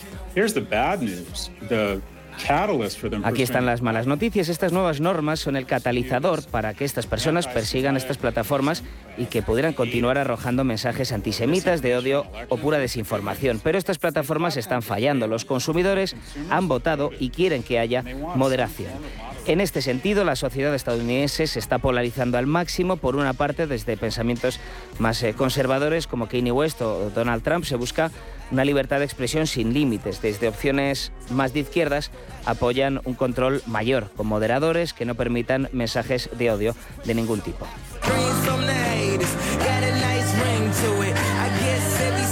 [3.24, 4.50] Aquí están las malas noticias.
[4.50, 8.84] Estas nuevas normas son el catalizador para que estas personas persigan estas plataformas
[9.18, 13.60] y que pudieran continuar arrojando mensajes antisemitas de odio o pura desinformación.
[13.64, 15.28] Pero estas plataformas están fallando.
[15.28, 16.16] Los consumidores
[16.50, 18.04] han votado y quieren que haya
[18.36, 18.92] moderación.
[19.48, 22.98] En este sentido, la sociedad estadounidense se está polarizando al máximo.
[22.98, 24.60] Por una parte, desde pensamientos
[24.98, 28.10] más eh, conservadores como Kanye West o Donald Trump, se busca
[28.50, 30.20] una libertad de expresión sin límites.
[30.20, 32.10] Desde opciones más de izquierdas
[32.46, 37.68] apoyan un control mayor, con moderadores que no permitan mensajes de odio de ningún tipo.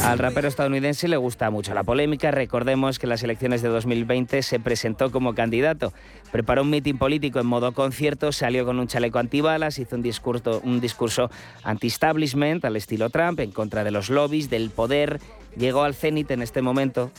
[0.04, 2.30] Al rapero estadounidense le gusta mucho la polémica.
[2.30, 5.94] Recordemos que en las elecciones de 2020 se presentó como candidato.
[6.32, 10.60] Preparó un mitin político en modo concierto, salió con un chaleco antibalas, hizo un discurso,
[10.66, 11.32] un discurso
[11.63, 15.22] anti-establishment al estilo Trump, en contra de los lobbies, del poder.
[15.56, 17.10] Llegó al cenit en este momento.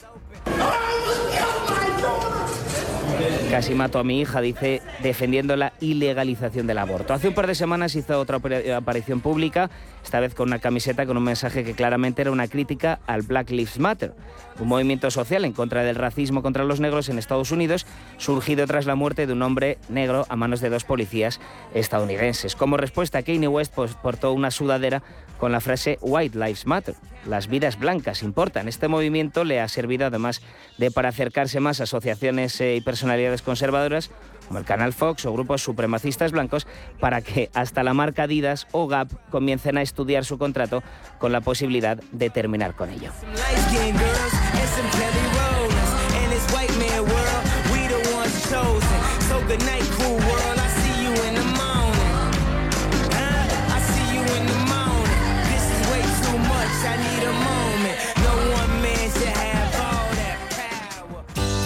[3.51, 7.15] Casi mato a mi hija, dice, defendiendo la ilegalización del aborto.
[7.15, 8.41] Hace un par de semanas hizo otra
[8.77, 9.71] aparición pública,
[10.05, 13.51] esta vez con una camiseta con un mensaje que claramente era una crítica al Black
[13.51, 14.15] Lives Matter,
[14.61, 17.87] un movimiento social en contra del racismo contra los negros en Estados Unidos,
[18.19, 21.41] surgido tras la muerte de un hombre negro a manos de dos policías
[21.75, 22.55] estadounidenses.
[22.55, 25.03] Como respuesta, Kanye West portó una sudadera
[25.39, 26.95] con la frase White Lives Matter,
[27.27, 28.69] las vidas blancas importan.
[28.69, 30.43] Este movimiento le ha servido además
[30.79, 34.11] de para acercarse más a asociaciones eh, y personalidades conservadoras
[34.47, 36.67] como el canal Fox o grupos supremacistas blancos
[37.01, 40.83] para que hasta la marca Adidas o Gap comiencen a estudiar su contrato
[41.19, 43.11] con la posibilidad de terminar con ello.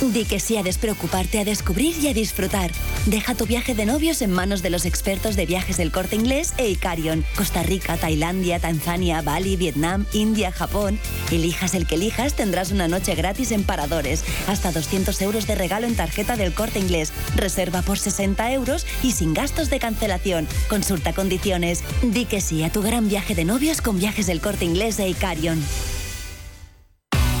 [0.00, 2.70] Di que sí a despreocuparte, a descubrir y a disfrutar.
[3.06, 6.52] Deja tu viaje de novios en manos de los expertos de viajes del corte inglés
[6.58, 7.24] e Icarion.
[7.36, 10.98] Costa Rica, Tailandia, Tanzania, Bali, Vietnam, India, Japón.
[11.30, 14.24] Elijas el que elijas, tendrás una noche gratis en paradores.
[14.46, 17.12] Hasta 200 euros de regalo en tarjeta del corte inglés.
[17.36, 20.46] Reserva por 60 euros y sin gastos de cancelación.
[20.68, 21.82] Consulta condiciones.
[22.02, 25.08] Di que sí a tu gran viaje de novios con viajes del corte inglés e
[25.08, 25.62] Icarion.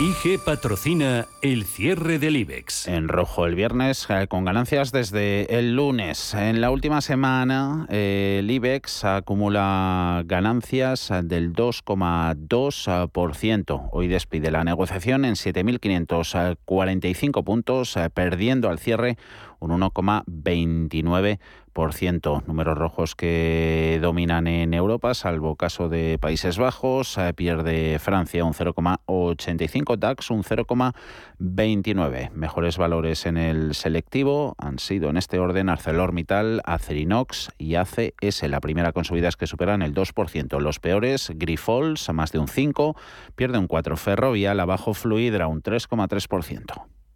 [0.00, 2.88] IG patrocina el cierre del IBEX.
[2.88, 6.32] En rojo el viernes, eh, con ganancias desde el lunes.
[6.32, 13.90] En la última semana, eh, el IBEX acumula ganancias del 2,2%.
[13.92, 19.18] Hoy despide la negociación en 7.545 puntos, eh, perdiendo al cierre
[19.60, 22.46] un 1,29%.
[22.46, 27.16] Números rojos que dominan en Europa, salvo caso de Países Bajos.
[27.16, 32.30] Eh, pierde Francia un 0,85, DAX un 0,29.
[32.32, 38.42] Mejores valores en el selectivo han sido en este orden ArcelorMittal, Acerinox y ACS.
[38.48, 40.60] La primera con subidas que superan el 2%.
[40.60, 42.96] Los peores, Grifols a más de un 5,
[43.36, 43.96] pierde un 4.
[43.96, 46.99] Ferrovial abajo Fluidra un 3,3%.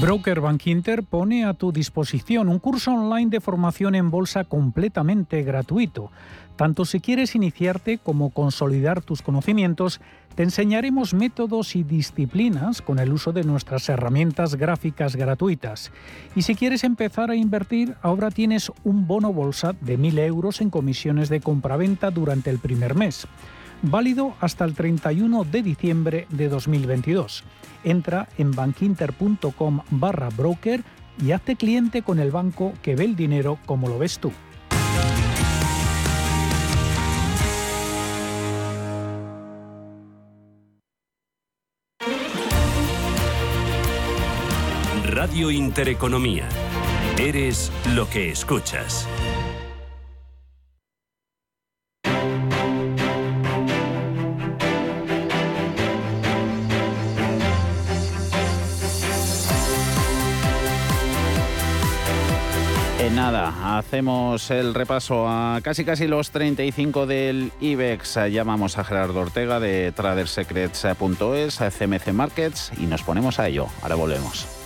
[0.00, 5.42] Broker Bank Inter pone a tu disposición un curso online de formación en bolsa completamente
[5.42, 6.10] gratuito.
[6.56, 10.02] Tanto si quieres iniciarte como consolidar tus conocimientos,
[10.34, 15.90] te enseñaremos métodos y disciplinas con el uso de nuestras herramientas gráficas gratuitas.
[16.34, 20.68] Y si quieres empezar a invertir, ahora tienes un bono bolsa de 1.000 euros en
[20.68, 23.26] comisiones de compraventa durante el primer mes.
[23.82, 27.44] Válido hasta el 31 de diciembre de 2022.
[27.84, 30.82] Entra en bankinter.com barra broker
[31.24, 34.32] y hazte cliente con el banco que ve el dinero como lo ves tú.
[45.04, 46.46] Radio Intereconomía.
[47.18, 49.08] Eres lo que escuchas.
[63.14, 68.18] Nada, hacemos el repaso a casi casi los 35 del IBEX.
[68.30, 73.68] Llamamos a Gerardo Ortega de tradersecrets.es, a CMC Markets y nos ponemos a ello.
[73.82, 74.65] Ahora volvemos.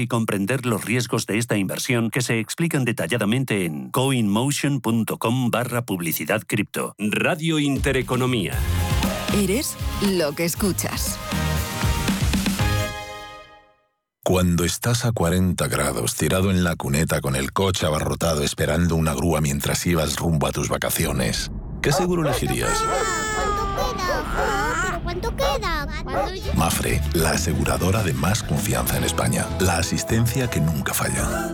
[0.01, 6.41] y comprender los riesgos de esta inversión que se explican detalladamente en coinmotion.com barra publicidad
[6.45, 6.95] cripto.
[6.97, 8.57] Radio Intereconomía.
[9.33, 11.17] Eres lo que escuchas.
[14.23, 19.13] Cuando estás a 40 grados, tirado en la cuneta con el coche abarrotado esperando una
[19.13, 22.83] grúa mientras ibas rumbo a tus vacaciones, ¿qué seguro elegirías?
[25.11, 25.33] ¿Cuánto?
[26.55, 29.45] Mafre, la aseguradora de más confianza en España.
[29.59, 31.53] La asistencia que nunca falla.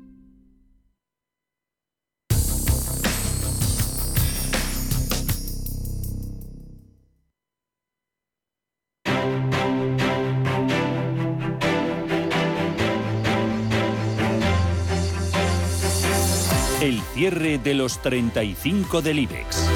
[17.21, 19.69] Cierre de los 35 del IBEX.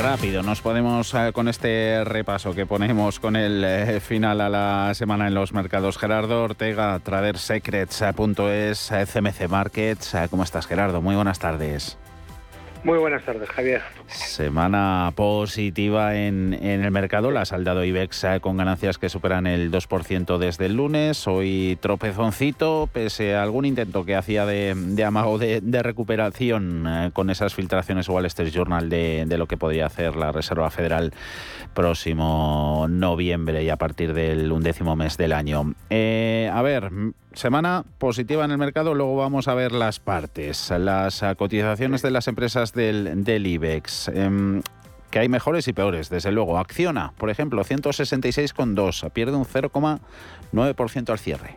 [0.00, 4.92] Rápido, nos podemos eh, con este repaso que ponemos con el eh, final a la
[4.94, 5.96] semana en los mercados.
[5.96, 10.16] Gerardo Ortega, tradersecrets.es, eh, CMC Markets.
[10.30, 11.00] ¿Cómo estás, Gerardo?
[11.00, 11.96] Muy buenas tardes.
[12.82, 13.82] Muy buenas tardes, Javier.
[14.08, 17.30] Semana positiva en, el mercado.
[17.30, 21.26] La saldado IBEX con ganancias que superan el 2% desde el lunes.
[21.26, 27.54] Hoy tropezoncito, pese a algún intento que hacía de, amago de, recuperación eh, con esas
[27.54, 31.12] filtraciones Wall Street Journal de, lo que podría hacer la Reserva Federal
[31.74, 35.74] próximo noviembre y a partir del undécimo mes del año.
[35.90, 36.90] Eh, a ver,
[37.34, 42.26] semana positiva en el mercado, luego vamos a ver las partes, las cotizaciones de las
[42.26, 43.97] empresas del IBEX.
[44.12, 44.60] Eh,
[45.10, 46.58] que hay mejores y peores, desde luego.
[46.58, 51.56] Acciona, por ejemplo, 166,2, pierde un 0,9% al cierre.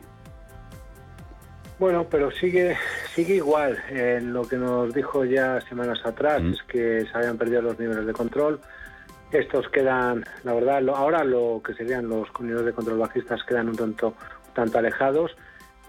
[1.79, 2.77] Bueno, pero sigue
[3.15, 3.77] sigue igual.
[3.89, 6.49] Eh, lo que nos dijo ya semanas atrás mm.
[6.51, 8.59] es que se habían perdido los niveles de control.
[9.31, 13.69] Estos quedan, la verdad, lo, ahora lo que serían los niveles de control bajistas quedan
[13.69, 14.13] un tanto,
[14.53, 15.35] tanto alejados.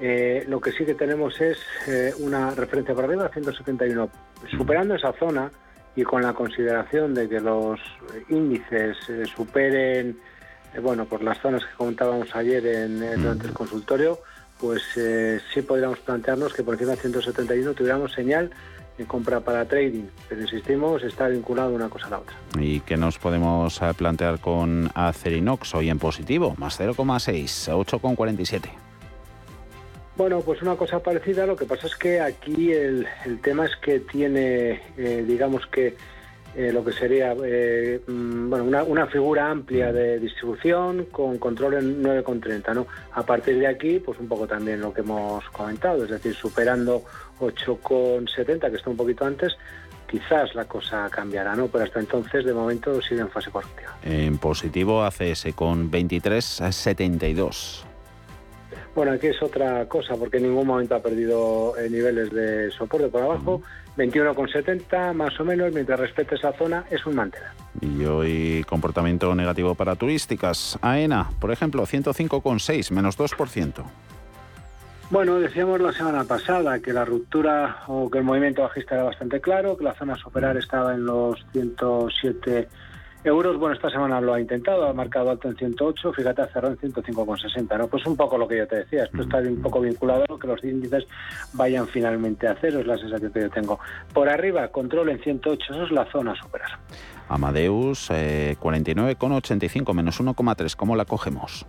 [0.01, 4.09] Eh, lo que sí que tenemos es eh, una referencia para arriba, 171.
[4.57, 5.51] Superando esa zona
[5.95, 7.79] y con la consideración de que los
[8.29, 10.19] índices eh, superen,
[10.75, 14.19] eh, bueno, por las zonas que comentábamos ayer en, eh, durante el consultorio,
[14.59, 14.81] pues
[15.53, 18.49] sí podríamos plantearnos que por encima de 171 tuviéramos señal
[18.97, 22.37] de compra para trading, pero insistimos, está vinculado una cosa a la otra.
[22.61, 26.55] ¿Y qué nos podemos plantear con Acerinox hoy en positivo?
[26.59, 28.82] Más 0,6, 8,47.
[30.17, 33.77] Bueno, pues una cosa parecida, lo que pasa es que aquí el, el tema es
[33.77, 35.97] que tiene, eh, digamos que
[36.55, 42.03] eh, lo que sería eh, bueno, una, una, figura amplia de distribución con control en
[42.03, 42.75] 9,30.
[42.75, 42.87] ¿no?
[43.13, 47.05] A partir de aquí, pues un poco también lo que hemos comentado, es decir, superando
[47.41, 49.57] 8,70, que está un poquito antes,
[50.11, 51.69] quizás la cosa cambiará, ¿no?
[51.69, 53.97] Pero hasta entonces, de momento, sigue en fase correctiva.
[54.03, 57.92] En positivo, ACS con 23,72.
[58.95, 63.09] Bueno, aquí es otra cosa, porque en ningún momento ha perdido eh, niveles de soporte
[63.09, 63.63] por abajo.
[63.97, 67.49] 21,70 más o menos, mientras respete esa zona, es un mantener.
[67.81, 70.79] Y hoy comportamiento negativo para turísticas.
[70.83, 73.85] AENA, por ejemplo, 105,6, menos 2%.
[75.11, 79.41] Bueno, decíamos la semana pasada que la ruptura o que el movimiento bajista era bastante
[79.43, 82.69] claro, que la zona superar estaba en los 107
[83.25, 86.75] euros, bueno, esta semana lo ha intentado, ha marcado alto en 108, fíjate, ha cerrado
[86.81, 87.89] en 105,60, ¿no?
[87.89, 90.47] Pues un poco lo que yo te decía, esto está un poco vinculado a que
[90.47, 91.05] los índices
[91.53, 93.79] vayan finalmente a cero, es la sensación que yo tengo.
[94.13, 96.71] Por arriba, control en 108, eso es la zona a superar.
[97.29, 101.67] Amadeus, eh, 49,85, menos 1,3, ¿cómo la cogemos?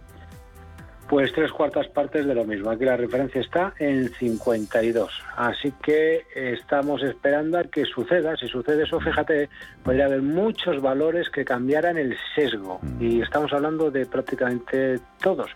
[1.07, 2.69] Pues tres cuartas partes de lo mismo.
[2.69, 5.11] Aquí la referencia está en 52.
[5.35, 8.35] Así que estamos esperando a que suceda.
[8.37, 9.49] Si sucede eso, fíjate,
[9.83, 12.79] podría haber muchos valores que cambiaran el sesgo.
[12.99, 15.51] Y estamos hablando de prácticamente todos.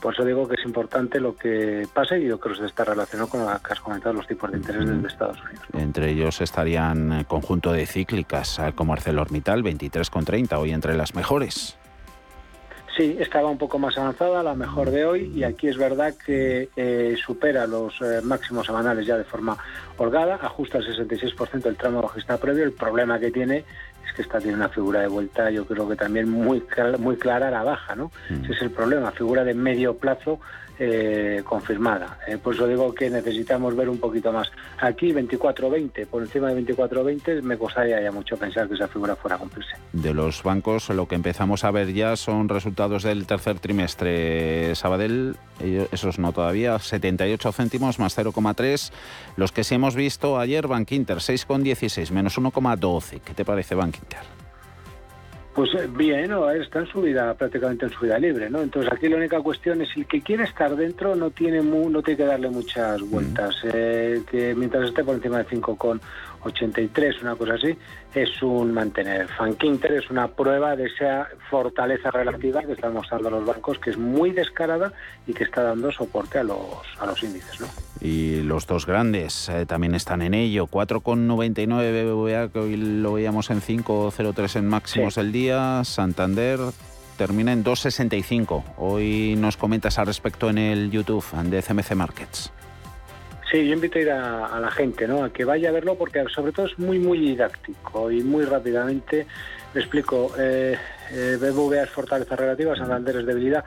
[0.00, 3.28] Por eso digo que es importante lo que pase y yo creo que está relacionado
[3.28, 5.64] con lo que has comentado, los tipos de interés de Estados Unidos.
[5.72, 11.76] Entre ellos estarían eh, conjunto de cíclicas eh, como ArcelorMittal, 23,30, hoy entre las mejores.
[12.98, 16.68] Sí, estaba un poco más avanzada, la mejor de hoy, y aquí es verdad que
[16.74, 17.94] eh, supera los
[18.24, 19.56] máximos semanales ya de forma
[19.98, 22.64] holgada, ajusta el 66% del tramo bajista previo.
[22.64, 23.58] El problema que tiene
[24.04, 26.60] es que esta tiene una figura de vuelta, yo creo que también muy,
[26.98, 28.10] muy clara a la baja, ¿no?
[28.30, 28.42] Mm.
[28.42, 30.40] Ese es el problema, figura de medio plazo
[30.78, 32.18] eh, confirmada.
[32.26, 34.50] Eh, por eso digo que necesitamos ver un poquito más.
[34.80, 39.36] Aquí 24-20, por encima de 24-20 me costaría ya mucho pensar que esa figura fuera
[39.36, 39.76] a cumplirse.
[39.92, 44.74] De los bancos lo que empezamos a ver ya son resultados del tercer trimestre.
[44.74, 45.36] Sabadell,
[45.92, 48.92] esos no todavía, 78 céntimos más 0,3.
[49.36, 53.20] Los que sí hemos visto ayer, Bank Inter 6,16 menos 1,12.
[53.20, 54.37] ¿Qué te parece Bank Inter?
[55.58, 56.48] Pues eh, bien, ¿no?
[56.52, 58.60] está en su vida, prácticamente en su vida libre, ¿no?
[58.60, 62.16] Entonces aquí la única cuestión es el que quiere estar dentro no tiene no tiene
[62.16, 63.56] que darle muchas vueltas.
[63.64, 66.00] Eh, que mientras esté por encima de 5 con
[66.48, 67.76] 83, una cosa así,
[68.14, 69.28] es un mantener.
[69.28, 73.98] Fankinter es una prueba de esa fortaleza relativa que están mostrando los bancos, que es
[73.98, 74.92] muy descarada
[75.26, 76.58] y que está dando soporte a los,
[76.98, 77.60] a los índices.
[77.60, 77.66] ¿no?
[78.00, 80.66] Y los dos grandes eh, también están en ello.
[80.66, 85.82] 4,99 BBVA, que hoy lo veíamos en 5,03 en máximos del día.
[85.84, 86.58] Santander
[87.16, 88.62] termina en 2,65.
[88.78, 92.52] Hoy nos comentas al respecto en el YouTube de CMC Markets.
[93.50, 95.24] Sí, yo invito a ir a, la gente, ¿no?
[95.24, 99.26] A que vaya a verlo porque sobre todo es muy, muy didáctico y muy rápidamente.
[99.72, 100.76] Me explico, eh,
[101.10, 103.64] eh BBVA es fortaleza relativa, Santander es debilidad.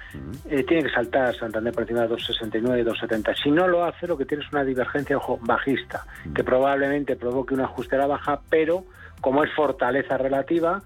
[0.48, 3.36] Eh, tiene que saltar Santander por encima de 2,69 y 2,70.
[3.42, 6.06] Si no lo hace, lo que tiene es una divergencia, ojo, bajista,
[6.36, 8.86] que probablemente provoque un ajuste a la baja, pero
[9.20, 10.82] como es fortaleza relativa,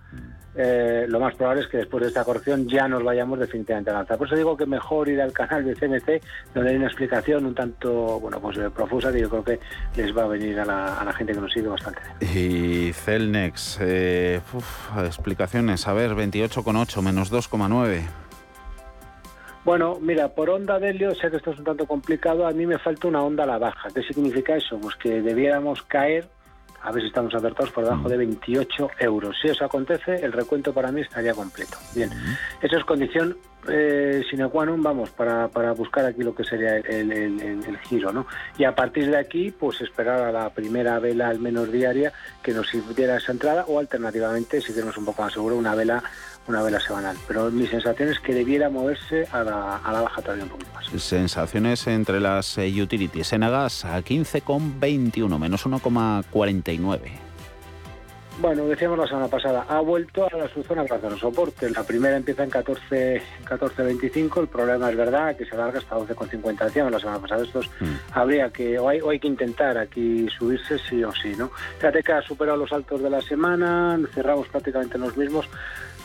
[0.57, 3.93] eh, lo más probable es que después de esta corrección ya nos vayamos definitivamente a
[3.93, 4.17] lanzar.
[4.17, 6.21] Por eso digo que mejor ir al canal de CNC,
[6.53, 9.59] donde hay una explicación un tanto bueno pues eh, profusa que yo creo que
[9.95, 12.01] les va a venir a la, gente que nos sigue bastante.
[12.21, 14.39] Y Celnex, eh,
[15.05, 18.03] explicaciones, a ver, 28,8 menos 2,9.
[19.65, 22.67] Bueno, mira, por onda de helio, sé que esto es un tanto complicado, a mí
[22.67, 23.89] me falta una onda a la baja.
[23.93, 24.79] ¿Qué significa eso?
[24.79, 26.27] Pues que debiéramos caer
[26.85, 29.35] a ver si estamos acertados por debajo de 28 euros.
[29.41, 31.77] Si eso acontece, el recuento para mí estaría completo.
[31.93, 32.11] Bien,
[32.61, 33.35] eso es condición
[33.67, 38.13] eh, sine qua non, vamos, para, para, buscar aquí lo que sería el, el, giro,
[38.13, 38.27] ¿no?
[38.57, 42.13] Y a partir de aquí, pues esperar a la primera vela, al menos diaria,
[42.43, 46.03] que nos diera esa entrada, o alternativamente, si queremos un poco más seguro, una vela
[46.47, 47.17] una vela semanal.
[47.27, 50.71] Pero mi sensación es que debiera moverse a la, a la baja todavía un poquito
[50.73, 50.85] más.
[51.01, 53.33] Sensaciones entre las eh, utilities.
[53.33, 57.25] Enagas a 15,21, menos 1,49.
[58.37, 61.69] Bueno, decíamos la semana pasada, ha vuelto a su zona de de soporte.
[61.69, 66.65] La primera empieza en 14, 14.25, el problema es verdad que se alarga hasta 12.50.
[66.65, 67.93] Decíamos la semana pasada, estos mm.
[68.11, 71.49] habría que, o hay, o hay, que intentar aquí subirse sí o sí, ¿no?
[71.77, 75.47] Fíjate que ha superado los altos de la semana, cerramos prácticamente los mismos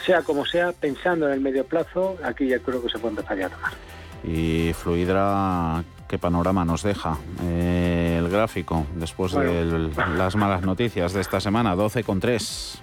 [0.00, 3.38] sea como sea, pensando en el medio plazo, aquí ya creo que se puede empezar
[3.38, 3.72] ya a tomar.
[4.22, 11.20] Y Fluidra, ¿qué panorama nos deja eh, el gráfico después de las malas noticias de
[11.20, 11.74] esta semana?
[11.74, 12.80] 12,3.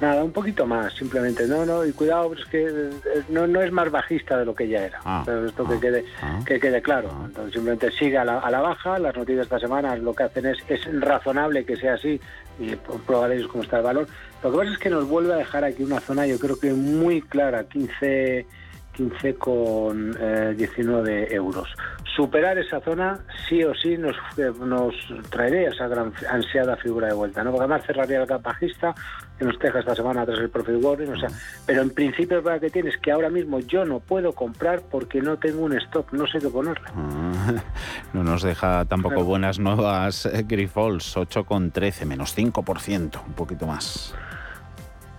[0.00, 1.46] Nada, un poquito más, simplemente.
[1.46, 4.68] No, no, y cuidado, es que eh, no, no es más bajista de lo que
[4.68, 5.00] ya era.
[5.04, 6.40] Ah, pero esto que, ah, quede, ah.
[6.44, 7.10] que quede claro.
[7.24, 8.98] Entonces, simplemente sigue a la, a la, baja.
[8.98, 12.20] Las noticias de esta semana lo que hacen es, es razonable que sea así
[12.58, 12.74] y
[13.06, 14.08] probaréis cómo está el valor.
[14.44, 16.74] Lo que pasa es que nos vuelve a dejar aquí una zona, yo creo que
[16.74, 18.46] muy clara, 15
[18.94, 20.12] 15 con
[20.56, 21.68] 19 eh, euros.
[22.14, 23.18] Superar esa zona
[23.48, 24.94] sí o sí nos, eh, nos
[25.30, 27.50] traería esa gran ansiada figura de vuelta, ¿no?
[27.50, 28.94] Porque además cerraría el capajista
[29.36, 31.28] que nos deja esta semana tras el profit warning, o sea,
[31.66, 35.38] pero en principio verdad que tienes que ahora mismo yo no puedo comprar porque no
[35.38, 36.86] tengo un stop, no sé qué ponerle.
[36.94, 37.54] Ah,
[38.12, 44.14] no nos deja tampoco buenas nuevas eh, Grifols, 8,13, menos 5%, un poquito más.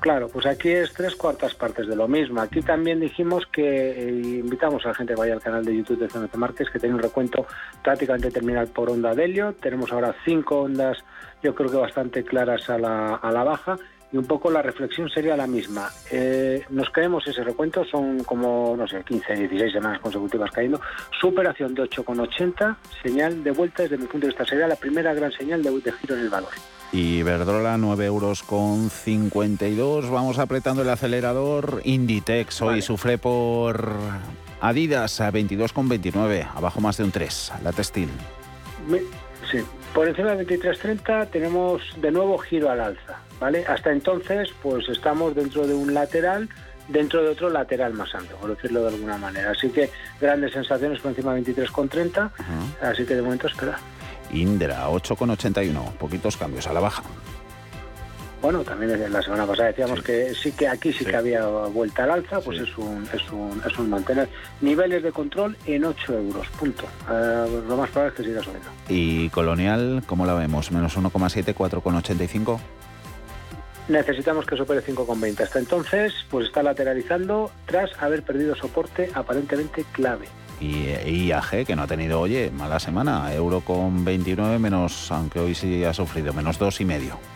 [0.05, 2.39] Claro, pues aquí es tres cuartas partes de lo mismo.
[2.39, 5.97] Aquí también dijimos que eh, invitamos a la gente que vaya al canal de YouTube
[5.97, 7.47] de CNT Marques, que tiene un recuento
[7.83, 9.53] prácticamente terminal por onda de helio.
[9.53, 10.99] Tenemos ahora cinco ondas,
[11.41, 13.77] yo creo que bastante claras a la, a la baja.
[14.11, 15.89] Y un poco la reflexión sería la misma.
[16.11, 20.79] Eh, nos caemos ese recuento, son como, no sé, 15, 16 semanas consecutivas cayendo.
[21.19, 24.45] Superación de 8,80, señal de vuelta desde mi punto de vista.
[24.45, 26.51] Sería la primera gran señal de, de giro en el valor
[26.91, 30.09] y Verdrola 9 euros con 52.
[30.09, 31.81] Vamos apretando el acelerador.
[31.83, 33.91] Inditex hoy sufre por
[34.61, 38.09] Adidas a 22,29, abajo más de un 3, la textil.
[39.51, 39.59] Sí,
[39.93, 43.65] por encima de 23.30 tenemos de nuevo giro al alza, ¿vale?
[43.67, 46.49] Hasta entonces, pues estamos dentro de un lateral
[46.87, 49.51] dentro de otro lateral más amplio, por decirlo de alguna manera.
[49.51, 49.89] Así que
[50.21, 52.29] grandes sensaciones por encima de 23,30,
[52.81, 53.77] así que de momento espera.
[54.31, 57.03] Indra, 8,81, poquitos cambios a la baja.
[58.41, 62.11] Bueno, también la semana pasada decíamos que sí que aquí sí, que había vuelta al
[62.11, 64.29] alza, pues es, un, es, un, es un mantener
[64.61, 66.83] niveles de control en 8 euros, punto.
[67.11, 68.69] Eh, lo más probable es que siga subiendo.
[68.87, 70.71] ¿Y Colonial, cómo la vemos?
[70.71, 72.59] ¿Menos 1,7, 4,85?
[73.87, 75.41] Necesitamos que supere 5,20.
[75.41, 80.27] Hasta entonces, pues está lateralizando tras haber perdido soporte aparentemente clave.
[80.59, 85.53] Y IAG, que no ha tenido, oye, mala semana, euro con 29 menos, aunque hoy
[85.53, 87.34] sí ha sufrido, menos 2,5.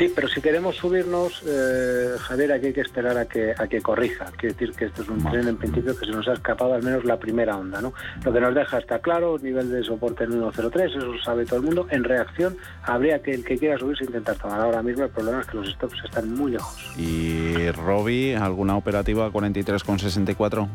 [0.00, 3.82] Sí, pero si queremos subirnos, eh, Javier, aquí hay que esperar a que, a que
[3.82, 4.32] corrija.
[4.38, 6.82] Quiere decir que esto es un tren en principio que se nos ha escapado al
[6.82, 7.82] menos la primera onda.
[7.82, 7.92] ¿no?
[8.24, 11.56] Lo que nos deja está claro, nivel de soporte en 1.03, eso lo sabe todo
[11.56, 11.86] el mundo.
[11.90, 14.62] En reacción, habría que el que quiera subirse intentar tomar.
[14.62, 16.94] Ahora mismo el problema es que los stops están muy lejos.
[16.96, 20.66] ¿Y Robbie, alguna operativa 43,64?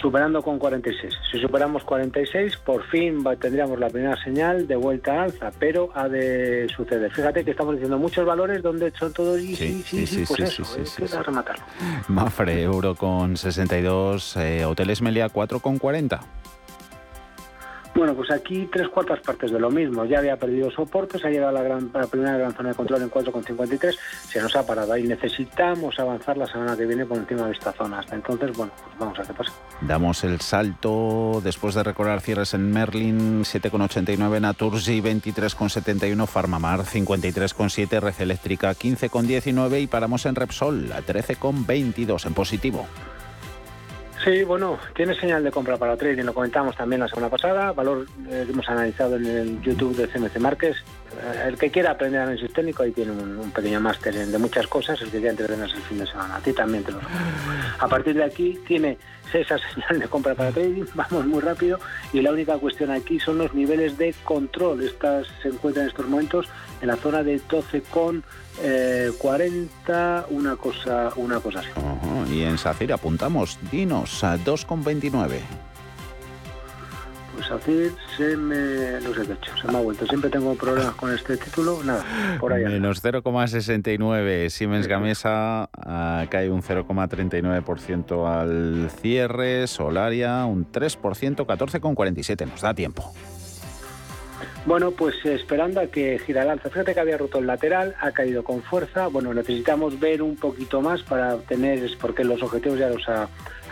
[0.00, 1.14] Superando con 46.
[1.30, 6.08] Si superamos 46, por fin tendríamos la primera señal de vuelta a alza, pero ha
[6.08, 7.10] de suceder.
[7.12, 10.62] Fíjate que estamos diciendo muchos valores donde son todos y sí, sí, sí, pues eso,
[10.80, 11.64] es que rematarlo.
[12.08, 16.20] Mafre, euro con 62, eh, Hoteles Melia 4 con 40.
[17.94, 20.04] Bueno, pues aquí tres cuartas partes de lo mismo.
[20.04, 23.02] Ya había perdido soporte, se ha llegado a la, gran, primera gran zona de control
[23.02, 25.02] en 4,53, se nos ha parado ahí.
[25.02, 27.98] Necesitamos avanzar la semana que viene por encima de esta zona.
[27.98, 29.52] Hasta entonces, bueno, pues vamos a qué pasa.
[29.80, 38.20] Damos el salto después de recordar cierres en Merlin, 7,89, Naturgy 23,71, Farmamar 53,7, Red
[38.20, 42.86] Eléctrica 15,19 y paramos en Repsol a 13,22 en positivo.
[44.24, 48.06] Sí, bueno, tiene señal de compra para trading, lo comentamos también la semana pasada, valor
[48.28, 50.76] eh, que hemos analizado en el YouTube de CMC Márquez.
[50.76, 55.00] Eh, el que quiera aprender análisis técnico, ahí tiene un, pequeño máster de muchas cosas,
[55.00, 57.00] el que quiera entretenerse el fin de semana, a ti también te lo
[57.78, 58.98] A partir de aquí tiene
[59.32, 61.80] esa señal de compra para trading, vamos muy rápido,
[62.12, 64.82] y la única cuestión aquí son los niveles de control.
[64.82, 66.46] Estas se encuentran en estos momentos
[66.82, 68.22] en la zona de 12 con
[69.18, 71.70] 40, eh, una cosa, una cosa así.
[72.26, 75.40] Y en SACIR apuntamos, dinos, a 2,29.
[77.34, 80.06] Pues SACIR se me, no sé qué hecho, se me ha vuelto.
[80.06, 82.04] Siempre tengo problemas con este título, nada,
[82.40, 82.64] por ahí.
[82.64, 84.50] Menos 0,69.
[84.50, 89.66] Siemens Gamesa ah, cae un 0,39% al cierre.
[89.66, 92.46] Solaria un 3%, 14,47.
[92.46, 93.12] Nos da tiempo.
[94.66, 96.68] Bueno, pues esperando a que gira el alza.
[96.68, 99.06] Fíjate que había roto el lateral, ha caído con fuerza.
[99.06, 103.28] Bueno, necesitamos ver un poquito más para obtener, porque los objetivos ya los ha,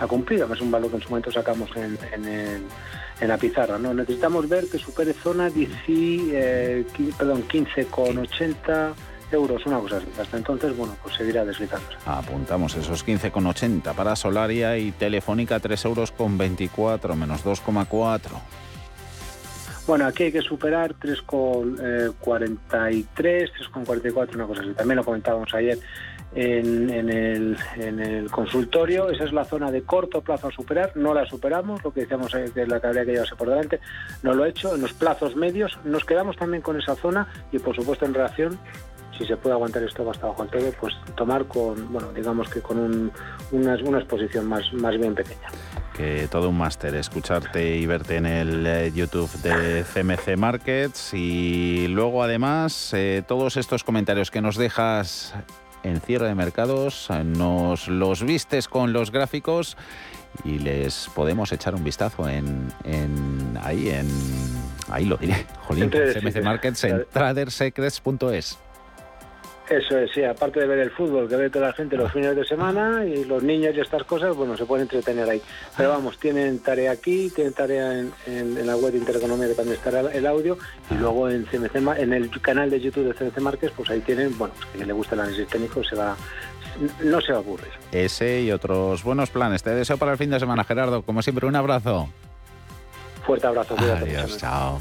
[0.06, 0.52] cumplido.
[0.52, 3.78] Es un valor que en su momento sacamos en, la pizarra.
[3.78, 3.92] ¿no?
[3.92, 6.84] Necesitamos ver que supere zona 10, eh,
[7.18, 8.94] perdón, 15,80
[9.32, 10.06] euros, una cosa así.
[10.18, 11.96] Hasta entonces, bueno, pues seguirá deslizándose.
[12.06, 18.20] Apuntamos esos 15,80 para Solaria y Telefónica 3 euros con 24, menos 2,4.
[19.88, 24.74] Bueno, aquí hay que superar 3,43, 3,44, una cosa así.
[24.74, 25.78] También lo comentábamos ayer
[26.34, 27.56] en, el,
[28.30, 29.08] consultorio.
[29.08, 30.92] Esa es la zona de corto plazo a superar.
[30.94, 33.80] No la superamos, lo que decíamos que la que habría que llevarse por delante.
[34.22, 34.74] No lo he hecho.
[34.74, 38.58] En los plazos medios nos quedamos también con esa zona y, por supuesto, en relación
[39.18, 42.60] si se puede aguantar esto hasta bajo el todo, pues tomar con, bueno, digamos que
[42.60, 42.78] con
[43.50, 45.48] una, una exposición más, más bien pequeña.
[45.94, 51.88] Que todo un máster escucharte y verte en el eh, YouTube de CMC Markets y
[51.88, 55.34] luego además eh, todos estos comentarios que nos dejas
[55.82, 59.76] en cierre de mercados nos los vistes con los gráficos
[60.44, 62.68] y les podemos echar un vistazo en,
[63.62, 64.08] ahí en
[64.88, 65.46] ahí lo diré.
[65.66, 68.58] Jolín, CMC Markets en tradersecrets.es
[69.70, 72.34] eso es, sí, aparte de ver el fútbol que ve toda la gente los fines
[72.34, 75.42] de semana y los niños y estas cosas, bueno, se pueden entretener ahí.
[75.76, 80.00] Pero vamos, tienen tarea aquí, tienen tarea en, la web de Intereconomía que también estará
[80.00, 80.58] el audio
[80.90, 84.36] y luego en CMC, en el canal de YouTube de CMC Márquez, pues ahí tienen,
[84.38, 86.16] bueno, que le gusta el análisis técnico se va,
[87.04, 87.70] no se va a aburrir.
[87.92, 89.62] Ese y otros buenos planes.
[89.62, 91.02] Te deseo para el fin de semana, Gerardo.
[91.02, 92.08] Como siempre, un abrazo.
[93.24, 93.76] Fuerte abrazo.
[93.78, 94.80] Adiós, chao.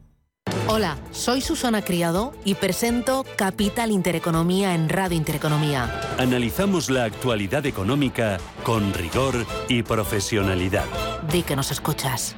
[0.67, 5.89] Hola, soy Susana Criado y presento Capital Intereconomía en Radio Intereconomía.
[6.17, 10.85] Analizamos la actualidad económica con rigor y profesionalidad.
[11.29, 12.35] Di que nos escuchas.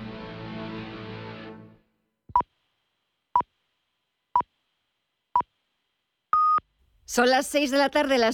[7.13, 8.31] Son las 6 de la tarde, las